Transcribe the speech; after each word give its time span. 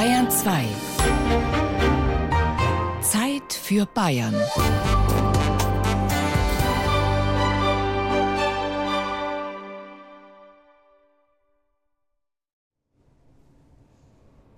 Bayern 0.00 0.30
2. 0.30 0.64
Zeit 3.02 3.52
für 3.52 3.84
Bayern. 3.84 4.34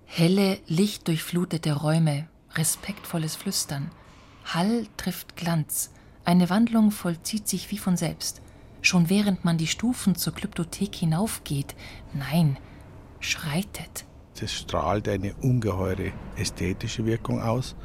Helle, 0.05 0.60
lichtdurchflutete 0.68 1.72
Räume, 1.72 2.29
respektvolles 2.54 3.34
Flüstern. 3.34 3.90
Hall 4.45 4.86
trifft 4.96 5.34
Glanz. 5.34 5.90
Eine 6.24 6.50
Wandlung 6.50 6.93
vollzieht 6.93 7.48
sich 7.48 7.72
wie 7.72 7.79
von 7.79 7.96
selbst. 7.96 8.43
Schon 8.80 9.11
während 9.11 9.45
man 9.45 9.59
die 9.59 9.66
Stufen 9.66 10.14
zur 10.14 10.36
Kryptothek 10.36 10.95
hinaufgeht, 10.95 11.74
nein, 12.14 12.59
schreitet. 13.18 14.04
Es 14.40 14.52
strahlt 14.52 15.08
eine 15.08 15.34
ungeheure 15.34 16.12
ästhetische 16.36 17.06
Wirkung 17.06 17.40
aus. 17.40 17.77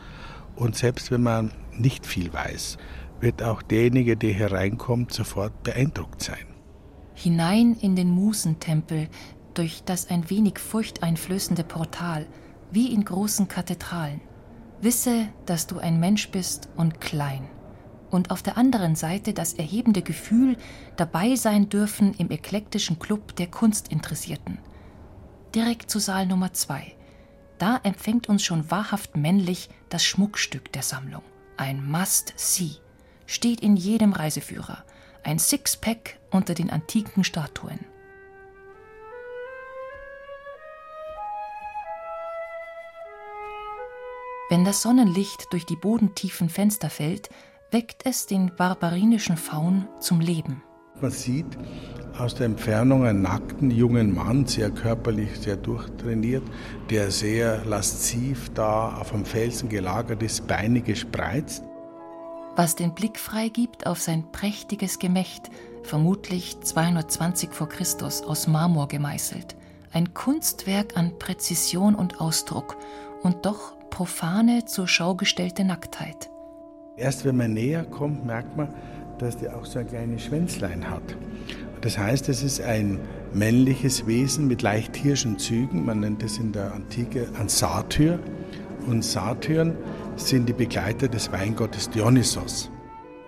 Und 0.56 0.76
selbst 0.76 1.12
wenn 1.12 1.22
man 1.22 1.52
nicht 1.78 2.06
viel 2.06 2.34
weiß, 2.34 2.78
wird 3.20 3.44
auch 3.44 3.62
derjenige, 3.62 4.18
der 4.18 4.34
hereinkommt, 4.34 5.14
sofort 5.14 5.64
beeindruckt 5.64 6.24
sein. 6.24 6.46
Hinein 7.14 7.76
in 7.80 7.96
den 7.96 8.10
Musentempel, 8.10 9.10
durch 9.54 9.84
das 9.84 10.10
ein 10.10 10.30
wenig 10.30 10.60
furchteinflößende 10.60 11.64
Portal, 11.64 12.28
wie 12.72 12.94
in 12.94 13.04
großen 13.04 13.48
Kathedralen. 13.48 14.22
Wisse, 14.82 15.28
dass 15.48 15.66
du 15.66 15.80
ein 15.80 16.00
Mensch 16.00 16.30
bist 16.30 16.70
und 16.76 17.02
klein. 17.02 17.48
Und 18.12 18.30
auf 18.30 18.44
der 18.44 18.58
anderen 18.58 18.96
Seite 18.96 19.34
das 19.34 19.54
erhebende 19.54 20.02
Gefühl, 20.02 20.58
dabei 20.96 21.36
sein 21.36 21.70
dürfen 21.70 22.14
im 22.14 22.30
eklektischen 22.30 23.00
Club 23.00 23.36
der 23.36 23.48
Kunstinteressierten. 23.48 24.60
Direkt 25.56 25.90
zu 25.90 26.00
Saal 26.00 26.26
Nummer 26.26 26.54
zwei. 26.54 26.94
Da 27.58 27.80
empfängt 27.84 28.30
uns 28.30 28.44
schon 28.44 28.70
wahrhaft 28.70 29.16
männlich 29.16 29.70
das 29.90 30.04
Schmuckstück 30.04 30.72
der 30.74 30.84
Sammlung. 30.84 31.24
Ein 31.56 31.90
Must-See. 31.90 32.76
Steht 33.26 33.62
in 33.62 33.76
jedem 33.76 34.14
Reiseführer. 34.14 34.84
Ein 35.24 35.40
Sixpack 35.40 36.20
unter 36.32 36.54
den 36.54 36.70
antiken 36.70 37.24
Statuen. 37.24 37.80
Wenn 44.50 44.64
das 44.64 44.82
Sonnenlicht 44.82 45.48
durch 45.52 45.66
die 45.66 45.76
bodentiefen 45.76 46.50
Fenster 46.50 46.90
fällt, 46.90 47.30
weckt 47.72 48.06
es 48.06 48.28
den 48.28 48.56
barbarinischen 48.56 49.36
Faun 49.36 49.90
zum 50.00 50.22
Leben. 50.22 50.64
Man 51.02 51.12
sieht 51.12 51.46
aus 52.18 52.34
der 52.34 52.48
Entfernung 52.48 53.06
einen 53.06 53.22
nackten 53.22 53.70
jungen 53.70 54.14
Mann, 54.14 54.48
sehr 54.48 54.72
körperlich, 54.72 55.40
sehr 55.40 55.56
durchtrainiert, 55.56 56.44
der 56.90 57.12
sehr 57.12 57.64
lasziv 57.66 58.52
da 58.56 58.98
auf 58.98 59.12
dem 59.12 59.24
Felsen 59.24 59.70
gelagert 59.70 60.24
ist, 60.24 60.48
Beine 60.48 60.82
gespreizt. 60.82 61.64
Was 62.56 62.76
den 62.76 62.96
Blick 62.96 63.20
freigibt 63.20 63.86
auf 63.86 64.00
sein 64.00 64.32
prächtiges 64.32 64.98
Gemächt, 64.98 65.52
vermutlich 65.84 66.60
220 66.60 67.52
vor 67.52 67.70
Christus 67.70 68.24
aus 68.24 68.48
Marmor 68.48 68.88
gemeißelt. 68.88 69.56
Ein 69.94 70.16
Kunstwerk 70.16 70.98
an 70.98 71.20
Präzision 71.20 71.94
und 71.94 72.20
Ausdruck 72.20 72.76
und 73.22 73.46
doch 73.46 73.78
profane 73.92 74.66
zur 74.66 74.88
Schau 74.88 75.14
gestellte 75.14 75.64
Nacktheit. 75.64 76.32
Erst 76.98 77.26
wenn 77.26 77.38
man 77.38 77.54
näher 77.54 77.86
kommt, 77.86 78.26
merkt 78.26 78.58
man, 78.58 78.74
dass 79.22 79.38
der 79.38 79.56
auch 79.56 79.66
so 79.66 79.80
ein 79.80 79.88
kleines 79.88 80.24
Schwänzlein 80.24 80.90
hat. 80.90 81.16
Das 81.82 81.98
heißt, 81.98 82.28
es 82.30 82.44
ist 82.44 82.62
ein 82.62 83.00
männliches 83.34 84.08
Wesen 84.08 84.48
mit 84.48 84.62
leicht 84.62 84.96
hirschen 84.96 85.38
Zügen. 85.38 85.86
Man 85.86 86.00
nennt 86.00 86.24
es 86.24 86.38
in 86.38 86.52
der 86.52 86.74
Antike 86.74 87.28
ein 87.40 87.50
Satyr. 87.50 88.20
Und 88.88 89.04
Satyren 89.04 89.76
sind 90.16 90.48
die 90.48 90.54
Begleiter 90.54 91.08
des 91.08 91.32
Weingottes 91.32 91.90
Dionysos. 91.90 92.72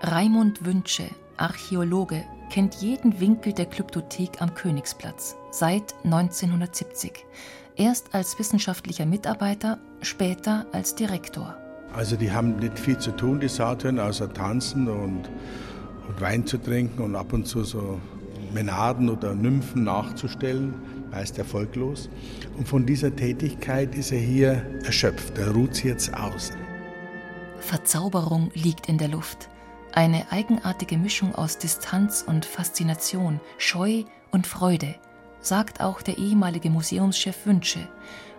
Raimund 0.02 0.66
Wünsche, 0.66 1.04
Archäologe, 1.38 2.24
kennt 2.50 2.76
jeden 2.76 3.20
Winkel 3.20 3.54
der 3.54 3.66
Kryptothek 3.66 4.42
am 4.42 4.56
Königsplatz 4.56 5.36
seit 5.52 5.94
1970. 6.04 7.26
Erst 7.76 8.14
als 8.14 8.40
wissenschaftlicher 8.40 9.06
Mitarbeiter, 9.06 9.78
später 10.02 10.66
als 10.72 10.96
Direktor. 10.96 11.56
Also 11.94 12.16
die 12.16 12.32
haben 12.32 12.58
nicht 12.58 12.78
viel 12.78 12.98
zu 12.98 13.12
tun, 13.12 13.40
die 13.40 13.48
Satyren, 13.48 14.00
außer 14.00 14.32
tanzen 14.32 14.88
und, 14.88 15.30
und 16.10 16.20
Wein 16.20 16.46
zu 16.46 16.58
trinken 16.58 17.02
und 17.02 17.16
ab 17.16 17.32
und 17.32 17.48
zu 17.48 17.64
so 17.64 18.00
Menaden 18.54 19.10
oder 19.10 19.34
Nymphen 19.34 19.86
nachzustellen, 19.86 20.74
meist 21.12 21.38
erfolglos. 21.38 22.10
Und 22.58 22.68
von 22.68 22.86
dieser 22.86 23.16
Tätigkeit 23.16 23.96
ist 23.96 24.12
er 24.12 24.20
hier 24.20 24.66
erschöpft, 24.84 25.38
er 25.38 25.52
ruht 25.52 25.76
sich 25.76 25.86
jetzt 25.86 26.14
aus. 26.14 26.52
Verzauberung 27.60 28.52
liegt 28.54 28.90
in 28.90 28.98
der 28.98 29.08
Luft. 29.08 29.50
Eine 29.94 30.32
eigenartige 30.32 30.98
Mischung 30.98 31.34
aus 31.34 31.58
Distanz 31.58 32.24
und 32.28 32.46
Faszination, 32.46 33.40
Scheu 33.58 34.04
und 34.32 34.46
Freude– 34.46 34.96
sagt 35.42 35.82
auch 35.82 36.02
der 36.02 36.18
ehemalige 36.18 36.70
Museumschef 36.70 37.46
Wünsche. 37.46 37.88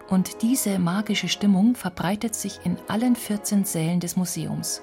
Und 0.09 0.43
diese 0.43 0.79
magische 0.79 1.29
Stimmung 1.29 1.75
verbreitet 1.77 2.35
sich 2.35 2.61
in 2.65 2.77
allen 2.89 3.15
14 3.15 3.65
Sälen 3.65 4.01
des 4.01 4.17
Museums. 4.17 4.83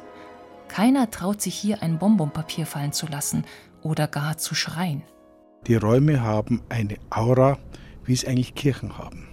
Keiner 0.68 1.10
traut 1.10 1.42
sich 1.42 1.56
hier 1.56 1.82
ein 1.82 2.00
Bonbonpapier 2.00 2.66
fallen 2.66 2.92
zu 2.92 3.08
lassen 3.08 3.46
oder 3.82 4.08
gar 4.08 4.38
zu 4.38 4.56
schreien. 4.56 5.04
Die 5.66 5.76
Räume 5.76 6.22
haben 6.22 6.62
eine 6.70 6.98
Aura, 7.10 7.58
wie 8.06 8.14
es 8.14 8.26
eigentlich 8.26 8.56
Kirchen 8.56 8.98
haben. 8.98 9.28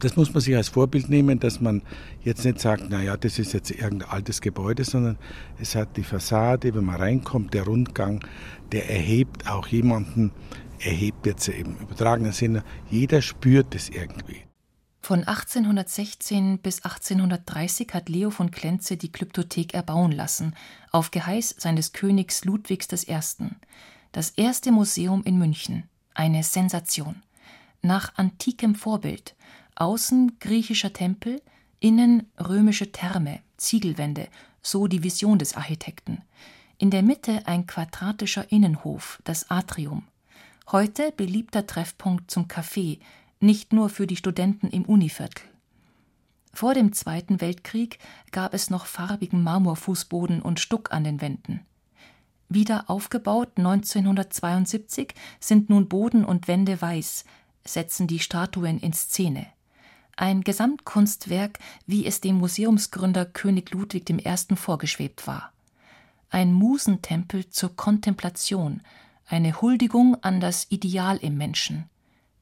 Das 0.00 0.14
muss 0.14 0.32
man 0.32 0.40
sich 0.40 0.54
als 0.54 0.68
Vorbild 0.68 1.08
nehmen, 1.08 1.40
dass 1.40 1.60
man 1.60 1.82
jetzt 2.22 2.44
nicht 2.44 2.60
sagt, 2.60 2.88
naja, 2.88 3.16
das 3.16 3.40
ist 3.40 3.52
jetzt 3.52 3.72
irgendein 3.72 4.10
altes 4.10 4.40
Gebäude, 4.40 4.84
sondern 4.84 5.18
es 5.58 5.74
hat 5.74 5.96
die 5.96 6.04
Fassade, 6.04 6.72
wenn 6.72 6.84
man 6.84 6.96
reinkommt, 6.96 7.52
der 7.52 7.64
Rundgang, 7.64 8.24
der 8.70 8.88
erhebt 8.88 9.48
auch 9.48 9.66
jemanden 9.66 10.30
erhebt 10.78 11.26
jetzt 11.26 11.48
im 11.48 11.76
übertragenen 11.76 12.32
Sinne, 12.32 12.62
jeder 12.90 13.22
spürt 13.22 13.74
es 13.74 13.88
irgendwie. 13.88 14.45
Von 15.06 15.22
1816 15.22 16.58
bis 16.58 16.82
1830 16.82 17.94
hat 17.94 18.08
Leo 18.08 18.30
von 18.30 18.50
Klenze 18.50 18.96
die 18.96 19.12
Glyptothek 19.12 19.72
erbauen 19.72 20.10
lassen, 20.10 20.56
auf 20.90 21.12
Geheiß 21.12 21.54
seines 21.58 21.92
Königs 21.92 22.44
Ludwigs 22.44 22.88
I. 23.06 23.16
Das 24.10 24.30
erste 24.30 24.72
Museum 24.72 25.22
in 25.22 25.38
München. 25.38 25.84
Eine 26.12 26.42
Sensation. 26.42 27.22
Nach 27.82 28.14
antikem 28.16 28.74
Vorbild. 28.74 29.36
Außen 29.76 30.40
griechischer 30.40 30.92
Tempel, 30.92 31.40
innen 31.78 32.28
römische 32.36 32.90
Therme, 32.90 33.38
Ziegelwände, 33.58 34.26
so 34.60 34.88
die 34.88 35.04
Vision 35.04 35.38
des 35.38 35.54
Architekten. 35.56 36.22
In 36.78 36.90
der 36.90 37.04
Mitte 37.04 37.46
ein 37.46 37.68
quadratischer 37.68 38.50
Innenhof, 38.50 39.20
das 39.22 39.52
Atrium. 39.52 40.02
Heute 40.72 41.12
beliebter 41.12 41.64
Treffpunkt 41.64 42.28
zum 42.28 42.48
Kaffee, 42.48 42.98
nicht 43.40 43.72
nur 43.72 43.88
für 43.88 44.06
die 44.06 44.16
Studenten 44.16 44.68
im 44.68 44.84
Univiertel. 44.84 45.42
Vor 46.52 46.72
dem 46.72 46.92
Zweiten 46.92 47.40
Weltkrieg 47.40 47.98
gab 48.32 48.54
es 48.54 48.70
noch 48.70 48.86
farbigen 48.86 49.42
Marmorfußboden 49.42 50.40
und 50.40 50.58
Stuck 50.58 50.90
an 50.90 51.04
den 51.04 51.20
Wänden. 51.20 51.60
Wieder 52.48 52.88
aufgebaut 52.88 53.50
1972 53.56 55.14
sind 55.40 55.68
nun 55.68 55.88
Boden 55.88 56.24
und 56.24 56.48
Wände 56.48 56.80
weiß, 56.80 57.24
setzen 57.64 58.06
die 58.06 58.20
Statuen 58.20 58.78
in 58.78 58.92
Szene. 58.92 59.46
Ein 60.16 60.42
Gesamtkunstwerk, 60.42 61.58
wie 61.86 62.06
es 62.06 62.22
dem 62.22 62.36
Museumsgründer 62.38 63.26
König 63.26 63.72
Ludwig 63.72 64.08
I. 64.08 64.56
vorgeschwebt 64.56 65.26
war. 65.26 65.52
Ein 66.30 66.54
Musentempel 66.54 67.50
zur 67.50 67.76
Kontemplation, 67.76 68.80
eine 69.26 69.60
Huldigung 69.60 70.16
an 70.22 70.40
das 70.40 70.70
Ideal 70.70 71.18
im 71.18 71.36
Menschen. 71.36 71.90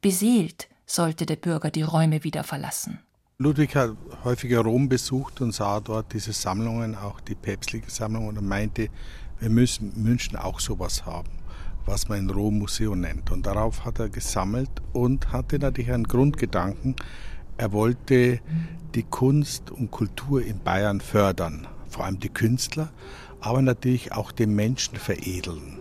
Beseelt 0.01 0.69
sollte 0.87 1.27
der 1.27 1.37
Bürger 1.37 1.71
die 1.71 1.83
Räume 1.83 2.25
wieder 2.25 2.45
verlassen. 2.45 2.99
Ludwig 3.39 3.75
hat 3.75 3.97
häufiger 4.23 4.61
Rom 4.61 4.89
besucht 4.89 5.41
und 5.41 5.53
sah 5.53 5.81
dort 5.81 6.13
diese 6.13 6.33
Sammlungen, 6.33 6.95
auch 6.95 7.21
die 7.21 7.35
päpstliche 7.35 7.91
Sammlung, 7.91 8.29
und 8.29 8.47
meinte, 8.47 8.89
wir 9.41 9.51
müssen 9.51 9.93
München 10.01 10.37
auch 10.37 10.61
sowas 10.61 11.05
haben, 11.05 11.31
was 11.85 12.09
man 12.09 12.21
in 12.21 12.31
Rom 12.31 12.59
Museum 12.59 13.01
nennt. 13.01 13.33
Und 13.33 13.47
darauf 13.47 13.85
hat 13.85 13.99
er 13.99 14.09
gesammelt 14.09 14.71
und 14.93 15.33
hatte 15.33 15.59
natürlich 15.59 15.91
einen 15.91 16.05
Grundgedanken. 16.05 16.95
Er 17.57 17.73
wollte 17.73 18.41
die 18.95 19.03
Kunst 19.03 19.71
und 19.71 19.91
Kultur 19.91 20.43
in 20.43 20.61
Bayern 20.61 21.01
fördern, 21.01 21.67
vor 21.89 22.05
allem 22.05 22.21
die 22.21 22.29
Künstler, 22.29 22.93
aber 23.41 23.61
natürlich 23.61 24.13
auch 24.13 24.31
den 24.33 24.55
Menschen 24.55 24.97
veredeln. 24.97 25.81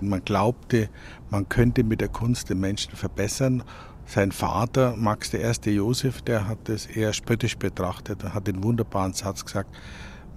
Man 0.00 0.24
glaubte, 0.24 0.88
man 1.30 1.48
könnte 1.48 1.84
mit 1.84 2.00
der 2.00 2.08
Kunst 2.08 2.50
den 2.50 2.60
Menschen 2.60 2.96
verbessern. 2.96 3.62
Sein 4.04 4.32
Vater, 4.32 4.94
Max 4.96 5.32
I. 5.32 5.70
Josef, 5.70 6.22
der 6.22 6.48
hat 6.48 6.68
es 6.68 6.86
eher 6.86 7.12
spöttisch 7.12 7.56
betrachtet 7.56 8.24
und 8.24 8.34
hat 8.34 8.46
den 8.46 8.62
wunderbaren 8.62 9.12
Satz 9.14 9.44
gesagt, 9.44 9.74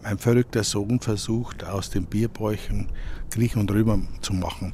mein 0.03 0.17
verrückter 0.17 0.63
Sohn 0.63 0.99
versucht, 0.99 1.63
aus 1.63 1.89
den 1.89 2.05
Bierbräuchen 2.05 2.89
Griechen 3.31 3.61
und 3.61 3.71
Römer 3.71 3.99
zu 4.21 4.33
machen. 4.33 4.73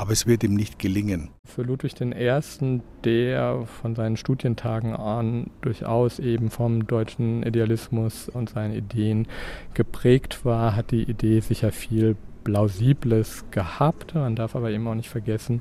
aber 0.00 0.12
es 0.12 0.26
wird 0.26 0.42
ihm 0.44 0.54
nicht 0.54 0.78
gelingen. 0.78 1.28
Für 1.44 1.60
Ludwig 1.60 2.00
I., 2.00 2.80
der 3.04 3.66
von 3.66 3.94
seinen 3.94 4.16
Studientagen 4.16 4.96
an 4.96 5.50
durchaus 5.60 6.18
eben 6.18 6.48
vom 6.48 6.86
deutschen 6.86 7.42
Idealismus 7.42 8.30
und 8.30 8.48
seinen 8.48 8.72
Ideen 8.72 9.28
geprägt 9.74 10.46
war, 10.46 10.74
hat 10.74 10.90
die 10.90 11.02
Idee 11.02 11.40
sicher 11.40 11.70
viel 11.70 12.16
Plausibles 12.44 13.44
gehabt. 13.50 14.14
Man 14.14 14.36
darf 14.36 14.56
aber 14.56 14.70
eben 14.70 14.88
auch 14.88 14.94
nicht 14.94 15.10
vergessen, 15.10 15.60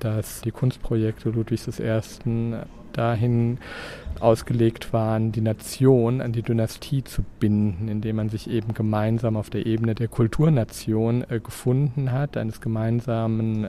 dass 0.00 0.40
die 0.40 0.50
Kunstprojekte 0.50 1.30
Ludwigs 1.30 1.68
I. 1.78 2.00
dahin 2.92 3.58
ausgelegt 4.20 4.92
waren, 4.92 5.32
die 5.32 5.40
Nation 5.40 6.20
an 6.20 6.32
die 6.32 6.42
Dynastie 6.42 7.02
zu 7.04 7.22
binden, 7.40 7.88
indem 7.88 8.16
man 8.16 8.28
sich 8.28 8.48
eben 8.48 8.74
gemeinsam 8.74 9.36
auf 9.36 9.50
der 9.50 9.66
Ebene 9.66 9.94
der 9.94 10.08
Kulturnation 10.08 11.24
äh, 11.28 11.40
gefunden 11.40 12.12
hat, 12.12 12.36
eines 12.36 12.60
gemeinsamen 12.60 13.68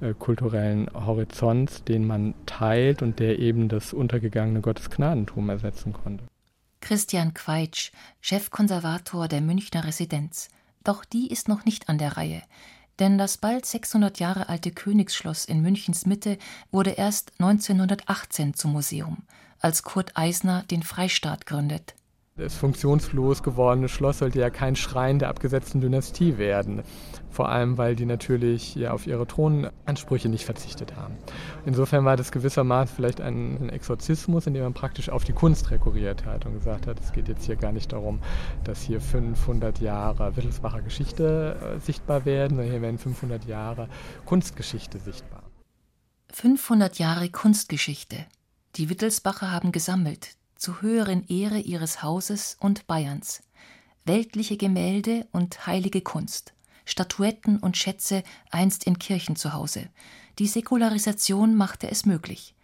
äh, 0.00 0.14
kulturellen 0.18 0.88
Horizonts, 0.92 1.84
den 1.84 2.06
man 2.06 2.34
teilt 2.46 3.02
und 3.02 3.18
der 3.18 3.38
eben 3.38 3.68
das 3.68 3.92
untergegangene 3.92 4.60
Gottesgnadentum 4.60 5.48
ersetzen 5.48 5.92
konnte. 5.92 6.24
Christian 6.80 7.34
Queitsch, 7.34 7.90
Chefkonservator 8.20 9.28
der 9.28 9.40
Münchner 9.40 9.84
Residenz. 9.84 10.48
Doch 10.84 11.04
die 11.04 11.28
ist 11.28 11.48
noch 11.48 11.64
nicht 11.64 11.88
an 11.88 11.98
der 11.98 12.16
Reihe. 12.16 12.42
Denn 12.98 13.18
das 13.18 13.36
bald 13.36 13.66
600 13.66 14.18
Jahre 14.18 14.48
alte 14.48 14.70
Königsschloss 14.70 15.44
in 15.44 15.60
Münchens 15.60 16.06
Mitte 16.06 16.38
wurde 16.70 16.90
erst 16.90 17.32
1918 17.38 18.54
zum 18.54 18.72
Museum, 18.72 19.18
als 19.60 19.82
Kurt 19.82 20.16
Eisner 20.16 20.62
den 20.64 20.82
Freistaat 20.82 21.46
gründet 21.46 21.94
das 22.36 22.54
funktionslos 22.54 23.42
gewordene 23.42 23.88
Schloss 23.88 24.18
sollte 24.18 24.38
ja 24.38 24.50
kein 24.50 24.76
Schrein 24.76 25.18
der 25.18 25.28
abgesetzten 25.28 25.80
Dynastie 25.80 26.36
werden. 26.36 26.82
Vor 27.30 27.48
allem, 27.48 27.78
weil 27.78 27.96
die 27.96 28.04
natürlich 28.04 28.74
ja 28.74 28.92
auf 28.92 29.06
ihre 29.06 29.26
Thronansprüche 29.26 30.28
nicht 30.28 30.44
verzichtet 30.44 30.96
haben. 30.96 31.14
Insofern 31.64 32.04
war 32.04 32.16
das 32.16 32.32
gewissermaßen 32.32 32.94
vielleicht 32.94 33.20
ein, 33.20 33.68
Exorzismus, 33.70 34.46
in 34.46 34.54
dem 34.54 34.62
man 34.62 34.74
praktisch 34.74 35.08
auf 35.08 35.24
die 35.24 35.32
Kunst 35.32 35.70
rekurriert 35.70 36.24
hat 36.24 36.46
und 36.46 36.54
gesagt 36.54 36.86
hat, 36.86 37.00
es 37.00 37.12
geht 37.12 37.28
jetzt 37.28 37.44
hier 37.44 37.56
gar 37.56 37.72
nicht 37.72 37.92
darum, 37.92 38.20
dass 38.64 38.82
hier 38.82 39.00
500 39.00 39.80
Jahre 39.80 40.36
Wittelsbacher 40.36 40.82
Geschichte 40.82 41.56
äh, 41.76 41.80
sichtbar 41.80 42.24
werden, 42.24 42.56
sondern 42.56 42.70
hier 42.70 42.82
werden 42.82 42.98
500 42.98 43.44
Jahre 43.46 43.88
Kunstgeschichte 44.24 44.98
sichtbar. 44.98 45.42
500 46.32 46.98
Jahre 46.98 47.30
Kunstgeschichte. 47.30 48.16
Die 48.76 48.90
Wittelsbacher 48.90 49.50
haben 49.50 49.72
gesammelt, 49.72 50.36
zu 50.56 50.82
höheren 50.82 51.26
Ehre 51.28 51.58
ihres 51.58 52.02
Hauses 52.02 52.56
und 52.60 52.86
Bayerns. 52.86 53.42
Weltliche 54.04 54.56
Gemälde 54.56 55.26
und 55.32 55.66
heilige 55.66 56.00
Kunst, 56.00 56.54
Statuetten 56.84 57.58
und 57.58 57.76
Schätze 57.76 58.22
einst 58.50 58.84
in 58.84 58.98
Kirchen 58.98 59.36
zu 59.36 59.52
Hause. 59.52 59.88
Die 60.38 60.46
Säkularisation 60.46 61.54
machte 61.54 61.90
es 61.90 62.06
möglich. 62.06 62.54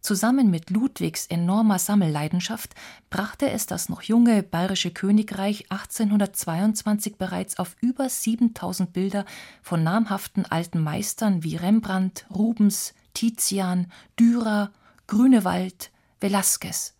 Zusammen 0.00 0.50
mit 0.50 0.70
Ludwigs 0.70 1.26
enormer 1.26 1.78
Sammelleidenschaft 1.78 2.74
brachte 3.10 3.50
es 3.50 3.66
das 3.66 3.90
noch 3.90 4.00
junge 4.00 4.42
bayerische 4.42 4.90
Königreich 4.90 5.70
1822 5.70 7.16
bereits 7.16 7.58
auf 7.58 7.76
über 7.82 8.08
7000 8.08 8.94
Bilder 8.94 9.26
von 9.62 9.82
namhaften 9.82 10.46
alten 10.46 10.82
Meistern 10.82 11.44
wie 11.44 11.56
Rembrandt, 11.56 12.24
Rubens, 12.30 12.94
Tizian, 13.12 13.92
Dürer, 14.18 14.72
Grünewald, 15.06 15.90
Velasquez. 16.18 16.94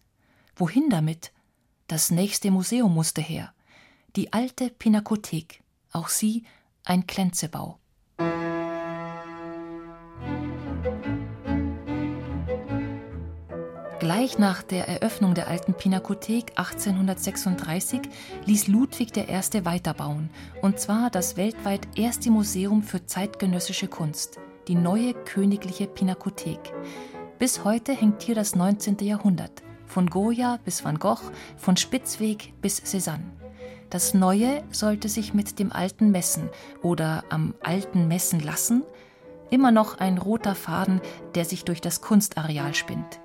Wohin 0.61 0.91
damit? 0.91 1.33
Das 1.87 2.11
nächste 2.11 2.51
Museum 2.51 2.93
musste 2.93 3.23
her. 3.23 3.55
Die 4.15 4.35
alte 4.35 4.69
Pinakothek, 4.69 5.63
auch 5.91 6.09
sie 6.09 6.45
ein 6.85 7.07
Klenzebau. 7.07 7.79
Gleich 14.01 14.39
nach 14.39 14.63
der 14.63 14.87
Eröffnung 14.87 15.33
der 15.33 15.49
alten 15.49 15.73
Pinakothek 15.73 16.51
1836 16.57 18.03
ließ 18.45 18.69
Ludwig 18.69 19.17
I. 19.17 19.65
weiterbauen, 19.65 20.29
und 20.61 20.79
zwar 20.79 21.09
das 21.09 21.39
weltweit 21.39 21.89
erste 21.97 22.31
Museum 22.31 22.83
für 22.83 23.07
zeitgenössische 23.07 23.89
Kunst, 23.89 24.39
die 24.69 24.75
neue 24.75 25.15
königliche 25.15 25.87
Pinakothek. 25.87 26.61
Bis 27.39 27.65
heute 27.65 27.95
hängt 27.95 28.21
hier 28.21 28.35
das 28.35 28.55
19. 28.55 28.99
Jahrhundert 28.99 29.63
von 29.91 30.09
Goya 30.09 30.59
bis 30.65 30.85
Van 30.85 30.99
Gogh, 30.99 31.31
von 31.57 31.77
Spitzweg 31.77 32.55
bis 32.63 32.83
Cézanne. 32.83 33.25
Das 33.91 34.15
Neue 34.15 34.63
sollte 34.71 35.09
sich 35.09 35.35
mit 35.35 35.59
dem 35.59 35.73
Alten 35.73 36.13
messen 36.13 36.49
oder 36.81 37.25
am 37.29 37.55
Alten 37.63 38.07
messen 38.07 38.41
lassen, 38.41 38.85
immer 39.51 39.73
noch 39.73 39.99
ein 39.99 40.17
roter 40.17 40.55
Faden, 40.55 41.01
der 41.35 41.45
sich 41.45 41.65
durch 41.65 41.81
das 41.81 42.01
Kunstareal 42.01 42.75
spinnt. 42.75 43.21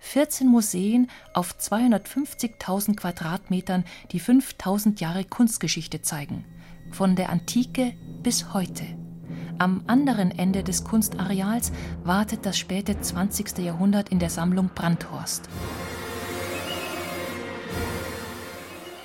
14 0.00 0.48
Museen 0.48 1.08
auf 1.32 1.54
250.000 1.54 2.96
Quadratmetern, 2.96 3.84
die 4.10 4.18
5000 4.18 5.00
Jahre 5.00 5.24
Kunstgeschichte 5.24 6.02
zeigen, 6.02 6.44
von 6.90 7.14
der 7.14 7.30
Antike 7.30 7.94
bis 8.24 8.52
heute. 8.52 8.84
Am 9.58 9.84
anderen 9.86 10.36
Ende 10.36 10.64
des 10.64 10.82
Kunstareals 10.82 11.70
wartet 12.02 12.44
das 12.44 12.58
späte 12.58 13.00
20. 13.00 13.58
Jahrhundert 13.58 14.08
in 14.08 14.18
der 14.18 14.30
Sammlung 14.30 14.70
Brandhorst. 14.74 15.48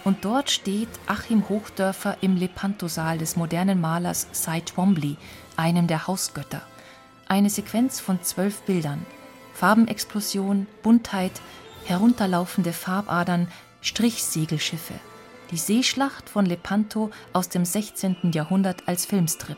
Und 0.08 0.24
dort 0.24 0.50
steht 0.50 0.88
Achim 1.06 1.50
Hochdörfer 1.50 2.16
im 2.22 2.38
Lepantosaal 2.38 3.18
des 3.18 3.36
modernen 3.36 3.82
Malers 3.82 4.30
Cy 4.32 4.62
Twombly, 4.62 5.18
einem 5.58 5.88
der 5.88 6.08
Hausgötter. 6.08 6.62
Eine 7.28 7.50
Sequenz 7.50 8.00
von 8.00 8.24
zwölf 8.24 8.62
Bildern. 8.62 9.06
Farbenexplosion, 9.54 10.66
Buntheit, 10.82 11.34
herunterlaufende 11.84 12.72
Farbadern, 12.72 13.50
Strichsegelschiffe. 13.82 14.94
Die 15.52 15.58
Seeschlacht 15.58 16.30
von 16.30 16.46
Lepanto 16.46 17.12
aus 17.34 17.50
dem 17.50 17.66
16. 17.66 18.32
Jahrhundert 18.32 18.88
als 18.88 19.06
Filmstrip. 19.06 19.58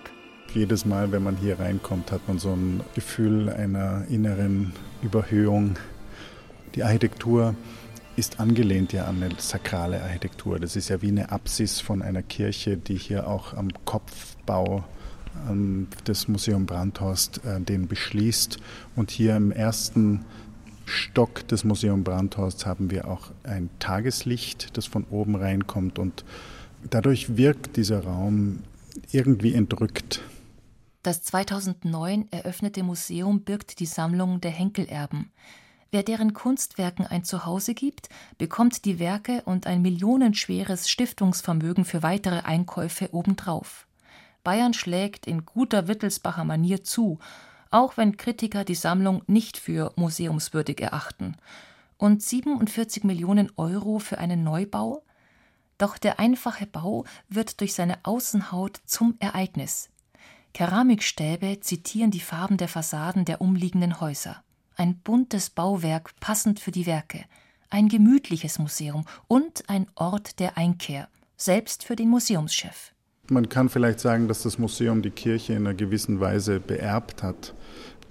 Jedes 0.55 0.83
Mal, 0.83 1.11
wenn 1.11 1.21
man 1.21 1.37
hier 1.37 1.59
reinkommt, 1.59 2.11
hat 2.11 2.27
man 2.27 2.39
so 2.39 2.53
ein 2.53 2.81
Gefühl 2.95 3.51
einer 3.51 4.05
inneren 4.09 4.73
Überhöhung. 5.03 5.75
Die 6.73 6.83
Architektur 6.83 7.53
ist 8.19 8.39
angelehnt 8.39 8.91
ja 8.91 9.05
an 9.05 9.23
eine 9.23 9.35
sakrale 9.39 10.03
Architektur. 10.03 10.59
Das 10.59 10.75
ist 10.75 10.89
ja 10.89 11.01
wie 11.01 11.07
eine 11.07 11.31
Apsis 11.31 11.79
von 11.79 12.01
einer 12.01 12.21
Kirche, 12.21 12.75
die 12.75 12.97
hier 12.97 13.27
auch 13.27 13.53
am 13.53 13.69
Kopfbau 13.85 14.83
ähm, 15.49 15.87
des 16.05 16.27
Museum 16.27 16.65
Brandhorst 16.65 17.45
äh, 17.45 17.61
den 17.61 17.87
beschließt. 17.87 18.57
Und 18.97 19.09
hier 19.09 19.37
im 19.37 19.51
ersten 19.51 20.25
Stock 20.85 21.47
des 21.47 21.63
Museum 21.63 22.03
Brandhorst 22.03 22.65
haben 22.65 22.91
wir 22.91 23.07
auch 23.07 23.31
ein 23.43 23.69
Tageslicht, 23.79 24.75
das 24.75 24.85
von 24.85 25.05
oben 25.09 25.35
reinkommt 25.35 25.97
und 25.97 26.25
dadurch 26.89 27.37
wirkt 27.37 27.77
dieser 27.77 28.03
Raum 28.03 28.63
irgendwie 29.11 29.53
entrückt. 29.53 30.21
Das 31.03 31.23
2009 31.23 32.27
eröffnete 32.31 32.83
Museum 32.83 33.41
birgt 33.43 33.79
die 33.79 33.85
Sammlung 33.85 34.41
der 34.41 34.51
Henkelerben. 34.51 35.31
Wer 35.91 36.03
deren 36.03 36.33
Kunstwerken 36.33 37.07
ein 37.07 37.23
Zuhause 37.23 37.73
gibt, 37.73 38.09
bekommt 38.37 38.85
die 38.85 38.99
Werke 38.99 39.41
und 39.45 39.65
ein 39.65 39.81
millionenschweres 39.81 40.87
Stiftungsvermögen 40.87 41.83
für 41.83 42.03
weitere 42.03 42.41
Einkäufe 42.41 43.09
obendrauf. 43.11 43.87
Bayern 44.43 44.73
schlägt 44.73 45.25
in 45.25 45.45
guter 45.45 45.87
Wittelsbacher 45.87 46.43
Manier 46.43 46.83
zu, 46.83 47.17
auch 47.71 47.97
wenn 47.97 48.17
Kritiker 48.17 48.63
die 48.63 48.75
Sammlung 48.75 49.23
nicht 49.25 49.57
für 49.57 49.91
museumswürdig 49.95 50.79
erachten. 50.79 51.35
Und 51.97 52.21
47 52.21 53.03
Millionen 53.03 53.51
Euro 53.57 53.97
für 53.97 54.19
einen 54.19 54.43
Neubau? 54.43 55.03
Doch 55.79 55.97
der 55.97 56.19
einfache 56.19 56.67
Bau 56.67 57.05
wird 57.29 57.61
durch 57.61 57.73
seine 57.73 57.97
Außenhaut 58.03 58.79
zum 58.85 59.15
Ereignis. 59.19 59.89
Keramikstäbe 60.53 61.59
zitieren 61.61 62.11
die 62.11 62.19
Farben 62.19 62.57
der 62.57 62.67
Fassaden 62.67 63.25
der 63.25 63.41
umliegenden 63.41 63.99
Häuser 63.99 64.43
ein 64.79 64.95
buntes 64.95 65.49
Bauwerk 65.49 66.11
passend 66.21 66.59
für 66.59 66.71
die 66.71 66.85
Werke, 66.85 67.25
ein 67.69 67.89
gemütliches 67.89 68.59
Museum 68.59 69.05
und 69.27 69.69
ein 69.69 69.87
Ort 69.95 70.39
der 70.39 70.57
Einkehr, 70.57 71.09
selbst 71.35 71.83
für 71.83 71.95
den 71.95 72.09
Museumschef. 72.09 72.93
Man 73.29 73.49
kann 73.49 73.69
vielleicht 73.69 73.99
sagen, 73.99 74.27
dass 74.27 74.43
das 74.43 74.57
Museum 74.57 75.01
die 75.01 75.11
Kirche 75.11 75.53
in 75.53 75.67
einer 75.67 75.75
gewissen 75.75 76.19
Weise 76.19 76.59
beerbt 76.59 77.21
hat. 77.21 77.53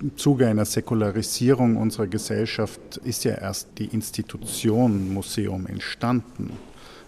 Im 0.00 0.16
Zuge 0.16 0.46
einer 0.46 0.64
Säkularisierung 0.64 1.76
unserer 1.76 2.06
Gesellschaft 2.06 2.98
ist 2.98 3.24
ja 3.24 3.34
erst 3.34 3.78
die 3.78 3.86
Institution 3.86 5.12
Museum 5.12 5.66
entstanden. 5.66 6.52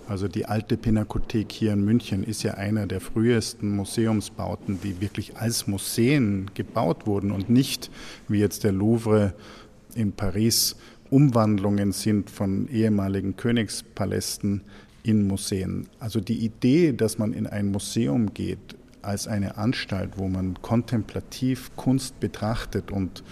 Also 0.09 0.27
die 0.27 0.47
alte 0.47 0.77
Pinakothek 0.77 1.53
hier 1.53 1.73
in 1.73 1.85
München 1.85 2.25
ist 2.25 2.43
ja 2.43 2.55
einer 2.55 2.87
der 2.87 3.01
frühesten 3.01 3.77
Museumsbauten, 3.77 4.81
die 4.83 5.01
wirklich 5.01 5.37
als 5.37 5.67
Museen 5.67 6.51
gebaut 6.55 7.07
wurden 7.07 7.31
und 7.31 7.49
nicht 7.49 7.91
wie 8.27 8.41
jetzt 8.41 8.65
der 8.65 8.73
Louvre 8.73 9.35
in 9.95 10.13
Paris 10.13 10.77
Umwandlungen 11.11 11.93
sind 11.93 12.31
von 12.31 12.69
ehemaligen 12.69 13.37
Königspalästen 13.37 14.63
in 15.03 15.27
Museen. 15.27 15.89
Also 15.99 16.21
die 16.21 16.45
Idee, 16.45 16.93
dass 16.93 17.19
man 17.19 17.33
in 17.33 17.47
ein 17.47 17.71
Museum 17.71 18.33
geht, 18.33 18.77
als 19.03 19.27
eine 19.27 19.57
Anstalt, 19.57 20.13
wo 20.17 20.29
man 20.29 20.61
kontemplativ 20.61 21.71
Kunst 21.77 22.21
betrachtet 22.21 22.91
und 22.91 23.25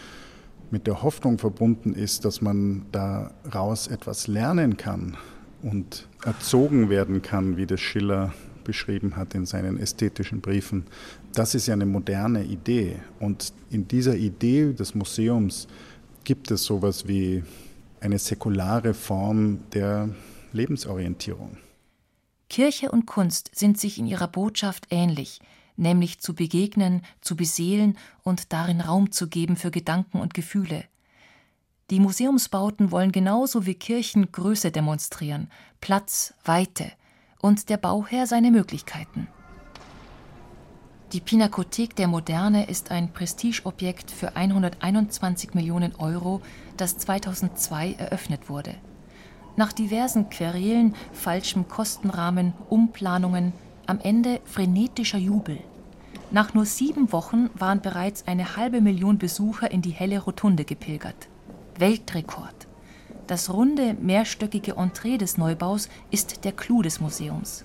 mit 0.70 0.86
der 0.86 1.02
Hoffnung 1.02 1.38
verbunden 1.38 1.92
ist, 1.92 2.24
dass 2.24 2.40
man 2.40 2.86
daraus 2.92 3.86
etwas 3.86 4.26
lernen 4.26 4.76
kann 4.76 5.16
und 5.62 6.08
erzogen 6.24 6.90
werden 6.90 7.22
kann, 7.22 7.56
wie 7.56 7.66
das 7.66 7.80
Schiller 7.80 8.32
beschrieben 8.64 9.16
hat 9.16 9.34
in 9.34 9.46
seinen 9.46 9.80
ästhetischen 9.80 10.40
Briefen. 10.40 10.84
Das 11.32 11.54
ist 11.54 11.66
ja 11.66 11.74
eine 11.74 11.86
moderne 11.86 12.44
Idee. 12.44 12.96
Und 13.18 13.52
in 13.70 13.88
dieser 13.88 14.14
Idee 14.14 14.72
des 14.72 14.94
Museums 14.94 15.68
gibt 16.24 16.50
es 16.50 16.64
sowas 16.64 17.08
wie 17.08 17.42
eine 18.00 18.18
säkulare 18.18 18.92
Form 18.94 19.60
der 19.72 20.10
Lebensorientierung. 20.52 21.56
Kirche 22.50 22.90
und 22.90 23.06
Kunst 23.06 23.50
sind 23.54 23.78
sich 23.78 23.98
in 23.98 24.06
ihrer 24.06 24.28
Botschaft 24.28 24.86
ähnlich, 24.90 25.40
nämlich 25.76 26.20
zu 26.20 26.34
begegnen, 26.34 27.02
zu 27.20 27.36
beseelen 27.36 27.96
und 28.22 28.52
darin 28.52 28.80
Raum 28.80 29.12
zu 29.12 29.28
geben 29.28 29.56
für 29.56 29.70
Gedanken 29.70 30.20
und 30.20 30.34
Gefühle. 30.34 30.84
Die 31.90 32.00
Museumsbauten 32.00 32.90
wollen 32.90 33.12
genauso 33.12 33.64
wie 33.64 33.74
Kirchen 33.74 34.30
Größe 34.30 34.70
demonstrieren, 34.70 35.50
Platz, 35.80 36.34
Weite 36.44 36.92
und 37.40 37.70
der 37.70 37.78
Bauherr 37.78 38.26
seine 38.26 38.50
Möglichkeiten. 38.50 39.26
Die 41.12 41.20
Pinakothek 41.20 41.96
der 41.96 42.06
Moderne 42.06 42.68
ist 42.68 42.90
ein 42.90 43.10
Prestigeobjekt 43.14 44.10
für 44.10 44.36
121 44.36 45.54
Millionen 45.54 45.94
Euro, 45.94 46.42
das 46.76 46.98
2002 46.98 47.94
eröffnet 47.94 48.50
wurde. 48.50 48.74
Nach 49.56 49.72
diversen 49.72 50.28
Querelen, 50.28 50.94
falschem 51.14 51.68
Kostenrahmen, 51.68 52.52
Umplanungen, 52.68 53.54
am 53.86 53.98
Ende 54.00 54.42
frenetischer 54.44 55.16
Jubel. 55.16 55.58
Nach 56.30 56.52
nur 56.52 56.66
sieben 56.66 57.10
Wochen 57.12 57.48
waren 57.54 57.80
bereits 57.80 58.26
eine 58.26 58.56
halbe 58.56 58.82
Million 58.82 59.16
Besucher 59.16 59.70
in 59.70 59.80
die 59.80 59.90
helle 59.92 60.18
Rotunde 60.18 60.66
gepilgert. 60.66 61.28
Weltrekord. 61.78 62.66
Das 63.26 63.52
runde, 63.52 63.94
mehrstöckige 64.00 64.76
Entree 64.76 65.18
des 65.18 65.38
Neubaus 65.38 65.88
ist 66.10 66.44
der 66.44 66.52
Clou 66.52 66.82
des 66.82 67.00
Museums. 67.00 67.64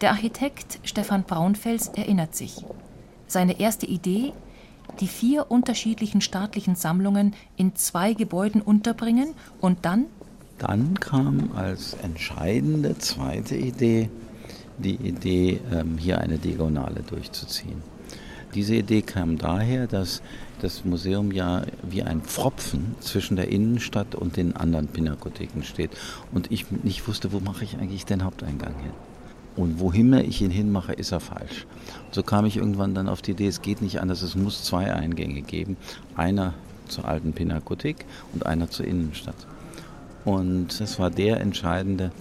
Der 0.00 0.10
Architekt 0.10 0.78
Stefan 0.84 1.24
Braunfels 1.24 1.88
erinnert 1.88 2.34
sich. 2.34 2.64
Seine 3.26 3.58
erste 3.60 3.86
Idee, 3.86 4.32
die 5.00 5.08
vier 5.08 5.50
unterschiedlichen 5.50 6.20
staatlichen 6.20 6.76
Sammlungen 6.76 7.34
in 7.56 7.74
zwei 7.76 8.14
Gebäuden 8.14 8.62
unterbringen 8.62 9.34
und 9.60 9.84
dann 9.84 10.06
dann 10.58 10.98
kam 10.98 11.52
als 11.54 11.94
entscheidende 12.02 12.98
zweite 12.98 13.54
Idee 13.54 14.10
die 14.78 14.96
Idee, 14.96 15.60
ähm, 15.72 15.98
hier 15.98 16.20
eine 16.20 16.38
Diagonale 16.38 17.02
durchzuziehen. 17.02 17.82
Diese 18.54 18.74
Idee 18.74 19.02
kam 19.02 19.38
daher, 19.38 19.86
dass 19.86 20.22
das 20.60 20.84
Museum 20.84 21.32
ja 21.32 21.62
wie 21.82 22.02
ein 22.02 22.22
Pfropfen 22.22 22.94
zwischen 23.00 23.36
der 23.36 23.48
Innenstadt 23.48 24.14
und 24.14 24.36
den 24.36 24.56
anderen 24.56 24.88
Pinakotheken 24.88 25.62
steht. 25.62 25.90
Und 26.32 26.50
ich 26.50 26.70
nicht 26.70 27.06
wusste, 27.06 27.32
wo 27.32 27.40
mache 27.40 27.64
ich 27.64 27.76
eigentlich 27.78 28.06
den 28.06 28.24
Haupteingang 28.24 28.74
hin. 28.80 28.92
Und 29.56 29.80
wohin 29.80 30.12
ich 30.12 30.40
ihn 30.40 30.50
hinmache, 30.50 30.92
ist 30.92 31.12
er 31.12 31.20
falsch. 31.20 31.66
So 32.12 32.22
kam 32.22 32.46
ich 32.46 32.56
irgendwann 32.56 32.94
dann 32.94 33.08
auf 33.08 33.22
die 33.22 33.32
Idee, 33.32 33.48
es 33.48 33.60
geht 33.60 33.82
nicht 33.82 34.00
anders, 34.00 34.22
es 34.22 34.36
muss 34.36 34.62
zwei 34.62 34.92
Eingänge 34.92 35.42
geben. 35.42 35.76
Einer 36.16 36.54
zur 36.86 37.06
alten 37.06 37.32
Pinakothek 37.32 38.06
und 38.32 38.46
einer 38.46 38.70
zur 38.70 38.86
Innenstadt. 38.86 39.46
Und 40.24 40.80
das 40.80 40.98
war 40.98 41.10
der 41.10 41.40
entscheidende, 41.40 42.12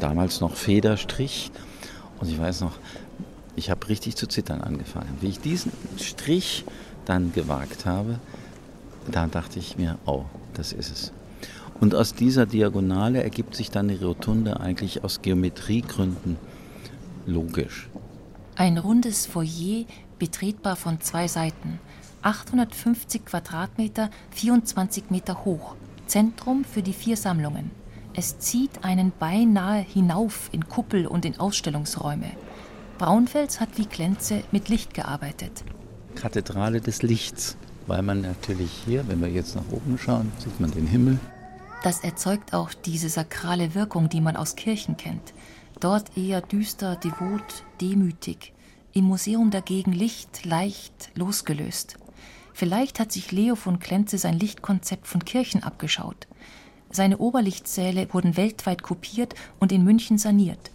damals 0.00 0.40
noch 0.40 0.54
Federstrich. 0.54 1.50
Und 2.20 2.30
ich 2.30 2.38
weiß 2.38 2.60
noch, 2.60 2.72
ich 3.58 3.70
habe 3.70 3.88
richtig 3.88 4.16
zu 4.16 4.26
zittern 4.26 4.62
angefangen. 4.62 5.18
Wie 5.20 5.28
ich 5.28 5.40
diesen 5.40 5.72
Strich 5.98 6.64
dann 7.04 7.32
gewagt 7.32 7.84
habe, 7.84 8.18
da 9.10 9.26
dachte 9.26 9.58
ich 9.58 9.76
mir, 9.76 9.98
oh, 10.06 10.24
das 10.54 10.72
ist 10.72 10.90
es. 10.90 11.12
Und 11.80 11.94
aus 11.94 12.14
dieser 12.14 12.46
Diagonale 12.46 13.22
ergibt 13.22 13.54
sich 13.54 13.70
dann 13.70 13.88
die 13.88 13.96
Rotunde 13.96 14.60
eigentlich 14.60 15.04
aus 15.04 15.22
Geometriegründen 15.22 16.36
logisch. 17.26 17.88
Ein 18.56 18.78
rundes 18.78 19.26
Foyer, 19.26 19.84
betretbar 20.18 20.76
von 20.76 21.00
zwei 21.00 21.28
Seiten. 21.28 21.78
850 22.22 23.24
Quadratmeter, 23.24 24.10
24 24.30 25.10
Meter 25.10 25.44
hoch. 25.44 25.76
Zentrum 26.06 26.64
für 26.64 26.82
die 26.82 26.92
vier 26.92 27.16
Sammlungen. 27.16 27.70
Es 28.14 28.38
zieht 28.40 28.82
einen 28.82 29.12
beinahe 29.16 29.80
hinauf 29.80 30.48
in 30.50 30.68
Kuppel 30.68 31.06
und 31.06 31.24
in 31.24 31.38
Ausstellungsräume. 31.38 32.32
Braunfels 32.98 33.60
hat 33.60 33.78
wie 33.78 33.86
Klenze 33.86 34.42
mit 34.50 34.68
Licht 34.68 34.92
gearbeitet. 34.92 35.64
Kathedrale 36.16 36.80
des 36.80 37.02
Lichts, 37.02 37.56
weil 37.86 38.02
man 38.02 38.22
natürlich 38.22 38.72
hier, 38.84 39.06
wenn 39.06 39.20
wir 39.20 39.28
jetzt 39.28 39.54
nach 39.54 39.70
oben 39.70 39.98
schauen, 39.98 40.32
sieht 40.38 40.58
man 40.58 40.72
den 40.72 40.88
Himmel. 40.88 41.20
Das 41.84 42.00
erzeugt 42.00 42.54
auch 42.54 42.74
diese 42.74 43.08
sakrale 43.08 43.76
Wirkung, 43.76 44.08
die 44.08 44.20
man 44.20 44.36
aus 44.36 44.56
Kirchen 44.56 44.96
kennt. 44.96 45.32
Dort 45.78 46.16
eher 46.16 46.40
düster, 46.40 46.96
devot, 46.96 47.64
demütig. 47.80 48.52
Im 48.92 49.04
Museum 49.04 49.52
dagegen 49.52 49.92
Licht, 49.92 50.44
leicht, 50.44 51.10
losgelöst. 51.14 51.98
Vielleicht 52.52 52.98
hat 52.98 53.12
sich 53.12 53.30
Leo 53.30 53.54
von 53.54 53.78
Klenze 53.78 54.18
sein 54.18 54.36
Lichtkonzept 54.36 55.06
von 55.06 55.24
Kirchen 55.24 55.62
abgeschaut. 55.62 56.26
Seine 56.90 57.18
Oberlichtsäle 57.18 58.12
wurden 58.12 58.36
weltweit 58.36 58.82
kopiert 58.82 59.36
und 59.60 59.70
in 59.70 59.84
München 59.84 60.18
saniert. 60.18 60.72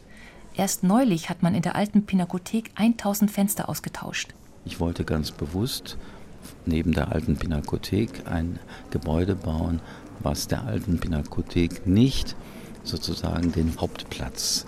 Erst 0.56 0.84
neulich 0.84 1.30
hat 1.30 1.42
man 1.42 1.56
in 1.56 1.64
der 1.64 1.76
alten 1.76 2.06
Pinakothek 2.06 2.72
1000 2.76 3.32
Fenster 3.32 3.70
ausgetauscht. 3.70 4.36
Ich 4.66 4.80
wollte 4.80 5.04
ganz 5.04 5.32
bewusst 5.32 5.98
neben 6.66 6.94
der 6.94 7.12
alten 7.12 7.38
Pinakothek 7.38 8.28
ein 8.28 8.60
Gebäude 8.92 9.36
bauen, 9.36 9.82
was 10.20 10.48
der 10.48 10.64
alten 10.64 11.00
Pinakothek 11.00 11.88
nicht 11.88 12.36
sozusagen 12.84 13.52
den 13.52 13.74
Hauptplatz, 13.80 14.68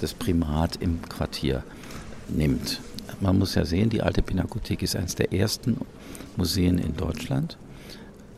das 0.00 0.14
Primat 0.14 0.76
im 0.76 1.00
Quartier 1.02 1.62
nimmt. 2.28 2.80
Man 3.20 3.38
muss 3.38 3.54
ja 3.54 3.64
sehen, 3.64 3.90
die 3.90 4.02
alte 4.02 4.22
Pinakothek 4.22 4.82
ist 4.82 4.96
eines 4.96 5.14
der 5.14 5.32
ersten 5.32 5.76
Museen 6.36 6.78
in 6.78 6.96
Deutschland. 6.96 7.56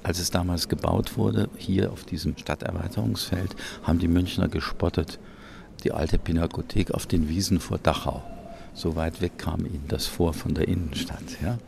Als 0.03 0.19
es 0.19 0.31
damals 0.31 0.69
gebaut 0.69 1.17
wurde, 1.17 1.49
hier 1.57 1.91
auf 1.91 2.05
diesem 2.05 2.37
Stadterweiterungsfeld, 2.37 3.55
haben 3.85 3.99
die 3.99 4.09
Münchner 4.09 4.49
gespottet, 4.49 5.19
die 5.85 5.93
alte 5.93 6.19
Pinakothek 6.19 6.93
auf 6.93 7.07
den 7.07 7.29
Wiesen 7.29 7.61
vor 7.61 7.79
Dachau. 7.79 8.23
So 8.75 8.97
weit 8.97 9.21
weg 9.21 9.39
kam 9.39 9.67
ihnen 9.67 9.85
das 9.89 10.07
vor 10.07 10.33
von 10.33 10.55
der 10.55 10.69
Innenstadt. 10.69 11.41
Ja. 11.43 11.59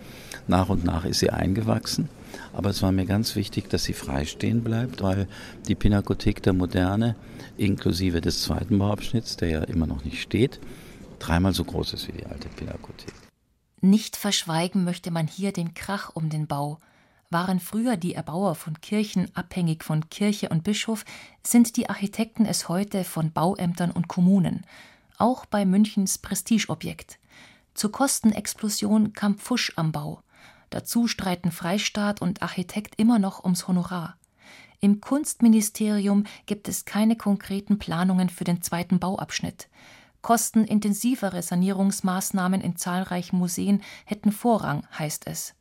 Nach 0.47 0.69
und 0.69 0.85
nach 0.85 1.05
ist 1.05 1.21
sie 1.21 1.31
eingewachsen, 1.31 2.09
aber 2.53 2.71
es 2.71 2.83
war 2.83 2.93
mir 2.93 3.07
ganz 3.07 3.37
wichtig, 3.37 3.69
dass 3.69 3.85
sie 3.85 3.93
frei 3.93 4.25
stehen 4.25 4.63
bleibt, 4.63 5.03
weil 5.03 5.27
die 5.69 5.75
Pinakothek 5.75 6.43
der 6.43 6.53
Moderne, 6.53 7.17
inklusive 7.57 8.21
des 8.21 8.43
zweiten 8.43 8.79
Bauabschnitts, 8.79 9.37
der 9.37 9.49
ja 9.49 9.61
immer 9.65 9.87
noch 9.87 10.05
nicht 10.05 10.21
steht, 10.21 10.61
dreimal 11.19 11.55
so 11.55 11.65
groß 11.65 11.95
ist 11.95 12.09
wie 12.09 12.13
die 12.13 12.27
alte 12.27 12.49
Pinakothek. 12.49 13.15
Nicht 13.81 14.17
verschweigen 14.17 14.85
möchte 14.85 15.11
man 15.11 15.27
hier 15.27 15.53
den 15.53 15.75
Krach 15.75 16.11
um 16.15 16.31
den 16.31 16.47
Bau. 16.47 16.79
Waren 17.31 17.61
früher 17.61 17.97
die 17.97 18.15
Erbauer 18.15 18.55
von 18.55 18.81
Kirchen 18.81 19.35
abhängig 19.35 19.83
von 19.83 20.09
Kirche 20.09 20.49
und 20.49 20.65
Bischof, 20.65 21.05
sind 21.45 21.77
die 21.77 21.89
Architekten 21.89 22.47
es 22.47 22.69
heute 22.69 23.05
von 23.05 23.33
Bauämtern 23.33 23.91
und 23.91 24.09
Kommunen. 24.09 24.65
Auch 25.19 25.47
bei 25.47 25.65
Münchens 25.65 26.19
Prestigeobjekt. 26.19 27.19
Zur 27.75 27.91
Kostenexplosion 27.93 29.13
kam 29.13 29.37
Pfusch 29.37 29.73
am 29.77 29.91
Bau. 29.91 30.23
Dazu 30.71 31.09
streiten 31.09 31.51
Freistaat 31.51 32.21
und 32.21 32.43
Architekt 32.43 32.95
immer 32.99 33.19
noch 33.19 33.45
ums 33.45 33.69
Honorar. 33.69 34.17
Im 34.81 35.01
Kunstministerium 35.01 36.25
gibt 36.47 36.69
es 36.69 36.85
keine 36.85 37.17
konkreten 37.17 37.79
Planungen 37.79 38.29
für 38.29 38.45
den 38.45 38.61
zweiten 38.61 38.99
Bauabschnitt. 38.99 39.69
Kostenintensivere 40.21 41.43
Sanierungsmaßnahmen 41.43 42.61
in 42.61 42.77
zahlreichen 42.77 43.39
Museen 43.39 43.83
hätten 44.05 44.33
Vorrang, 44.33 44.87
heißt 44.99 45.27
es. 45.27 45.55